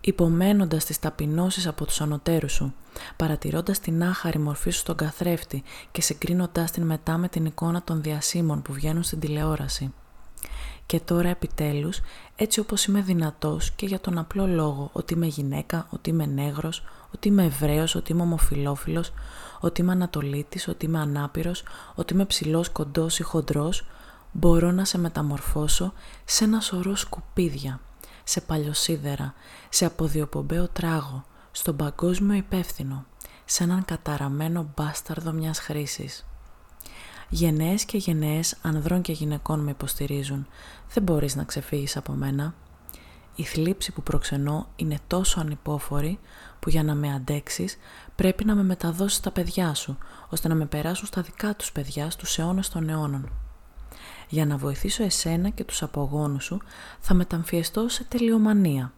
Υπομένοντας 0.00 0.84
τις 0.84 0.98
ταπεινώσεις 0.98 1.66
από 1.66 1.84
τους 1.84 2.00
ανωτέρους 2.00 2.52
σου, 2.52 2.74
παρατηρώντας 3.16 3.78
την 3.78 4.02
άχαρη 4.02 4.38
μορφή 4.38 4.70
σου 4.70 4.78
στον 4.78 4.96
καθρέφτη 4.96 5.62
και 5.92 6.00
συγκρίνοντάς 6.00 6.70
την 6.70 6.82
μετά 6.86 7.16
με 7.18 7.28
την 7.28 7.44
εικόνα 7.44 7.82
των 7.82 8.02
διασύμων 8.02 8.62
που 8.62 8.72
βγαίνουν 8.72 9.02
στην 9.02 9.20
τηλεόραση. 9.20 9.92
Και 10.86 11.00
τώρα 11.00 11.28
επιτέλους, 11.28 12.00
έτσι 12.36 12.60
όπως 12.60 12.84
είμαι 12.84 13.00
δυνατός 13.00 13.70
και 13.70 13.86
για 13.86 14.00
τον 14.00 14.18
απλό 14.18 14.46
λόγο 14.46 14.90
ότι 14.92 15.14
είμαι 15.14 15.26
γυναίκα, 15.26 15.86
ότι 15.90 16.10
είμαι 16.10 16.26
νέγρος, 16.26 16.82
ότι 17.14 17.28
είμαι 17.28 17.44
Εβραίος, 17.44 17.94
ότι 17.94 18.12
είμαι 18.12 18.22
ομοφιλόφιλος, 18.22 19.12
ότι 19.60 19.80
είμαι 19.80 19.92
Ανατολίτης, 19.92 20.68
ότι 20.68 20.86
είμαι 20.86 20.98
ανάπηρος, 20.98 21.62
ότι 21.94 22.12
είμαι 22.12 22.24
ψηλός, 22.24 22.68
κοντός 22.68 23.18
ή 23.18 23.22
χοντρός, 23.22 23.86
μπορώ 24.32 24.70
να 24.70 24.84
σε 24.84 24.98
μεταμορφώσω 24.98 25.92
σε 26.24 26.44
ένα 26.44 26.60
σωρό 26.60 26.96
σκουπίδια, 26.96 27.80
σε 28.24 28.40
παλιοσίδερα, 28.40 29.34
σε 29.68 29.84
αποδιοπομπαίο 29.84 30.68
τράγο, 30.68 31.24
στον 31.50 31.76
παγκόσμιο 31.76 32.36
υπεύθυνο, 32.36 33.04
σε 33.44 33.62
έναν 33.62 33.84
καταραμένο 33.84 34.72
μπάσταρδο 34.76 35.32
μιας 35.32 35.58
χρήσης. 35.58 36.26
Γενναίες 37.28 37.84
και 37.84 37.96
γενναίες 37.96 38.56
ανδρών 38.62 39.02
και 39.02 39.12
γυναικών 39.12 39.60
με 39.60 39.70
υποστηρίζουν. 39.70 40.46
Δεν 40.92 41.02
μπορείς 41.02 41.36
να 41.36 41.44
ξεφύγεις 41.44 41.96
από 41.96 42.12
μένα. 42.12 42.54
Η 43.34 43.42
θλίψη 43.42 43.92
που 43.92 44.02
προξενώ 44.02 44.68
είναι 44.76 44.98
τόσο 45.06 45.40
ανυπόφορη 45.40 46.18
που 46.66 46.72
για 46.72 46.82
να 46.82 46.94
με 46.94 47.14
αντέξεις 47.14 47.78
πρέπει 48.14 48.44
να 48.44 48.54
με 48.54 48.62
μεταδώσεις 48.62 49.18
στα 49.18 49.30
παιδιά 49.30 49.74
σου, 49.74 49.98
ώστε 50.28 50.48
να 50.48 50.54
με 50.54 50.66
περάσουν 50.66 51.06
στα 51.06 51.22
δικά 51.22 51.54
τους 51.54 51.72
παιδιά 51.72 52.10
στους 52.10 52.38
αιώνες 52.38 52.68
των 52.68 52.88
αιώνων. 52.88 53.30
Για 54.28 54.46
να 54.46 54.56
βοηθήσω 54.56 55.04
εσένα 55.04 55.48
και 55.48 55.64
τους 55.64 55.82
απογόνους 55.82 56.44
σου 56.44 56.60
θα 57.00 57.14
μεταμφιεστώ 57.14 57.88
σε 57.88 58.04
τελειομανία, 58.04 58.92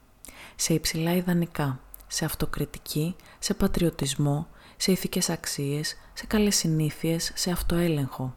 σε 0.57 0.75
υψηλά 0.75 1.15
ιδανικά, 1.15 1.81
σε 2.07 2.25
αυτοκριτική, 2.25 3.17
σε 3.39 3.55
πατριωτισμό, 3.55 4.49
σε 4.77 4.93
ηθικές 4.93 5.31
αξίες, 5.31 5.97
σε 6.13 6.27
καλές 6.27 6.57
συνήθειες, 6.57 7.33
σε 7.35 7.51
αυτοέλεγχο. 7.51 8.37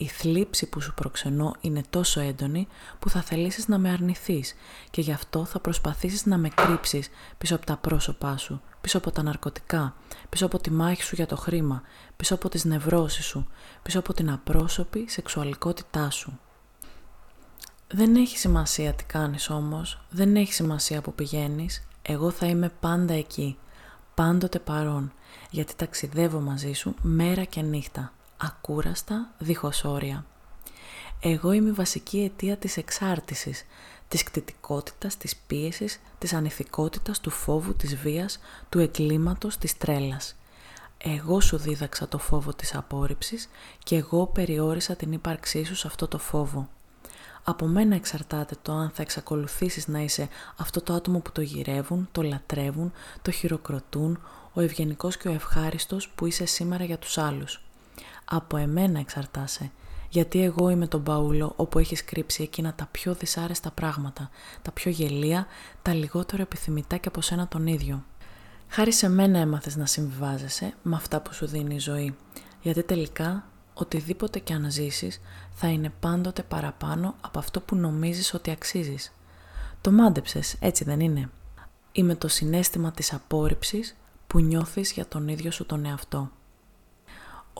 Η 0.00 0.06
θλίψη 0.06 0.66
που 0.66 0.80
σου 0.80 0.94
προξενώ 0.94 1.54
είναι 1.60 1.82
τόσο 1.90 2.20
έντονη 2.20 2.68
που 2.98 3.10
θα 3.10 3.22
θελήσεις 3.22 3.68
να 3.68 3.78
με 3.78 3.90
αρνηθείς 3.90 4.54
και 4.90 5.00
γι' 5.00 5.12
αυτό 5.12 5.44
θα 5.44 5.60
προσπαθήσεις 5.60 6.26
να 6.26 6.38
με 6.38 6.48
κρύψεις 6.48 7.08
πίσω 7.38 7.54
από 7.54 7.66
τα 7.66 7.76
πρόσωπά 7.76 8.36
σου, 8.36 8.60
πίσω 8.80 8.98
από 8.98 9.10
τα 9.10 9.22
ναρκωτικά, 9.22 9.96
πίσω 10.28 10.46
από 10.46 10.58
τη 10.58 10.70
μάχη 10.70 11.02
σου 11.02 11.14
για 11.14 11.26
το 11.26 11.36
χρήμα, 11.36 11.82
πίσω 12.16 12.34
από 12.34 12.48
τις 12.48 12.64
νευρώσεις 12.64 13.24
σου, 13.24 13.46
πίσω 13.82 13.98
από 13.98 14.12
την 14.12 14.30
απρόσωπη 14.30 15.08
σεξουαλικότητά 15.08 16.10
σου. 16.10 16.38
Δεν 17.88 18.16
έχει 18.16 18.38
σημασία 18.38 18.92
τι 18.92 19.04
κάνεις 19.04 19.50
όμως, 19.50 20.00
δεν 20.10 20.36
έχει 20.36 20.52
σημασία 20.52 21.00
που 21.00 21.14
πηγαίνεις, 21.14 21.86
εγώ 22.02 22.30
θα 22.30 22.46
είμαι 22.46 22.72
πάντα 22.80 23.14
εκεί, 23.14 23.58
πάντοτε 24.14 24.58
παρόν, 24.58 25.12
γιατί 25.50 25.74
ταξιδεύω 25.74 26.40
μαζί 26.40 26.72
σου 26.72 26.94
μέρα 27.02 27.44
και 27.44 27.62
νύχτα 27.62 28.12
ακούραστα, 28.38 29.30
δίχως 29.38 29.84
όρια. 29.84 30.24
Εγώ 31.20 31.52
είμαι 31.52 31.68
η 31.68 31.72
βασική 31.72 32.18
αιτία 32.18 32.56
της 32.56 32.76
εξάρτησης, 32.76 33.64
της 34.08 34.22
κτητικότητας, 34.22 35.16
της 35.16 35.36
πίεσης, 35.36 36.00
της 36.18 36.32
ανηθικότητας, 36.32 37.20
του 37.20 37.30
φόβου, 37.30 37.74
της 37.74 37.96
βίας, 37.96 38.38
του 38.68 38.78
εγκλήματος, 38.78 39.56
της 39.56 39.76
τρέλας. 39.76 40.36
Εγώ 40.98 41.40
σου 41.40 41.56
δίδαξα 41.56 42.08
το 42.08 42.18
φόβο 42.18 42.54
της 42.54 42.74
απόρριψης 42.74 43.48
και 43.78 43.96
εγώ 43.96 44.26
περιόρισα 44.26 44.96
την 44.96 45.12
ύπαρξή 45.12 45.64
σου 45.64 45.74
σε 45.74 45.86
αυτό 45.86 46.08
το 46.08 46.18
φόβο. 46.18 46.68
Από 47.44 47.66
μένα 47.66 47.94
εξαρτάται 47.94 48.56
το 48.62 48.72
αν 48.72 48.90
θα 48.90 49.02
εξακολουθήσεις 49.02 49.88
να 49.88 50.00
είσαι 50.00 50.28
αυτό 50.56 50.80
το 50.80 50.92
άτομο 50.92 51.18
που 51.18 51.32
το 51.32 51.40
γυρεύουν, 51.40 52.08
το 52.12 52.22
λατρεύουν, 52.22 52.92
το 53.22 53.30
χειροκροτούν, 53.30 54.20
ο 54.52 54.60
ευγενικός 54.60 55.16
και 55.16 55.28
ο 55.28 55.32
ευχάριστος 55.32 56.08
που 56.08 56.26
είσαι 56.26 56.44
σήμερα 56.44 56.84
για 56.84 56.98
τους 56.98 57.18
άλλους 57.18 57.62
από 58.24 58.56
εμένα 58.56 58.98
εξαρτάσαι. 58.98 59.70
Γιατί 60.08 60.42
εγώ 60.42 60.68
είμαι 60.68 60.86
τον 60.86 61.02
Παούλο 61.02 61.52
όπου 61.56 61.78
έχεις 61.78 62.04
κρύψει 62.04 62.42
εκείνα 62.42 62.74
τα 62.74 62.88
πιο 62.90 63.14
δυσάρεστα 63.14 63.70
πράγματα, 63.70 64.30
τα 64.62 64.70
πιο 64.70 64.90
γελία, 64.90 65.46
τα 65.82 65.94
λιγότερο 65.94 66.42
επιθυμητά 66.42 66.96
και 66.96 67.08
από 67.08 67.20
σένα 67.20 67.48
τον 67.48 67.66
ίδιο. 67.66 68.04
Χάρη 68.68 68.92
σε 68.92 69.08
μένα 69.08 69.38
έμαθες 69.38 69.76
να 69.76 69.86
συμβιβάζεσαι 69.86 70.74
με 70.82 70.96
αυτά 70.96 71.20
που 71.20 71.34
σου 71.34 71.46
δίνει 71.46 71.74
η 71.74 71.78
ζωή, 71.78 72.16
γιατί 72.62 72.82
τελικά 72.82 73.44
οτιδήποτε 73.74 74.38
και 74.38 74.52
αν 74.52 74.70
ζήσεις 74.70 75.20
θα 75.50 75.68
είναι 75.68 75.92
πάντοτε 76.00 76.42
παραπάνω 76.42 77.14
από 77.20 77.38
αυτό 77.38 77.60
που 77.60 77.76
νομίζεις 77.76 78.34
ότι 78.34 78.50
αξίζεις. 78.50 79.12
Το 79.80 79.90
μάντεψες, 79.90 80.56
έτσι 80.60 80.84
δεν 80.84 81.00
είναι; 81.00 81.30
Είμαι 81.92 82.14
το 82.14 82.28
συνέστημα 82.28 82.90
της 82.90 83.12
απόρριψης 83.12 83.96
που 84.26 84.40
νιώθεις 84.40 84.92
για 84.92 85.06
τον 85.06 85.28
ίδιο 85.28 85.50
σου 85.50 85.66
τον 85.66 85.84
εαυτό 85.84 86.30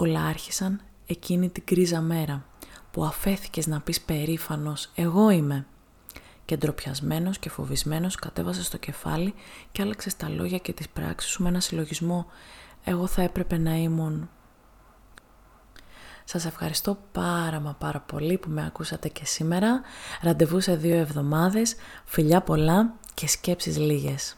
όλα 0.01 0.25
άρχισαν 0.25 0.81
εκείνη 1.07 1.49
την 1.49 1.65
κρίζα 1.65 2.01
μέρα 2.01 2.45
που 2.91 3.05
αφέθηκες 3.05 3.67
να 3.67 3.81
πεις 3.81 4.01
περήφανος 4.01 4.91
«εγώ 4.95 5.31
είμαι» 5.31 5.67
και 6.45 6.57
ντροπιασμένο 6.57 7.31
και 7.31 7.49
φοβισμένος 7.49 8.15
κατέβασες 8.15 8.67
στο 8.67 8.77
κεφάλι 8.77 9.35
και 9.73 9.83
άλλαξες 9.83 10.17
τα 10.17 10.29
λόγια 10.29 10.59
και 10.59 10.73
τις 10.73 10.89
πράξεις 10.89 11.31
σου 11.31 11.43
με 11.43 11.49
ένα 11.49 11.61
συλλογισμό 11.61 12.27
«εγώ 12.85 13.07
θα 13.07 13.23
έπρεπε 13.23 13.59
να 13.59 13.75
ήμουν». 13.75 14.31
Σας 16.25 16.45
ευχαριστώ 16.45 16.99
πάρα 17.13 17.61
μα 17.61 17.75
πάρα 17.75 18.01
πολύ 18.01 18.39
που 18.39 18.51
με 18.51 18.67
ακούσατε 18.67 19.09
και 19.09 19.25
σήμερα. 19.25 19.81
Ραντεβού 20.23 20.61
σε 20.61 20.77
δύο 20.77 20.97
εβδομάδες. 20.97 21.75
Φιλιά 22.05 22.41
πολλά 22.41 22.95
και 23.15 23.29
σκέψεις 23.29 23.79
λίγες. 23.79 24.38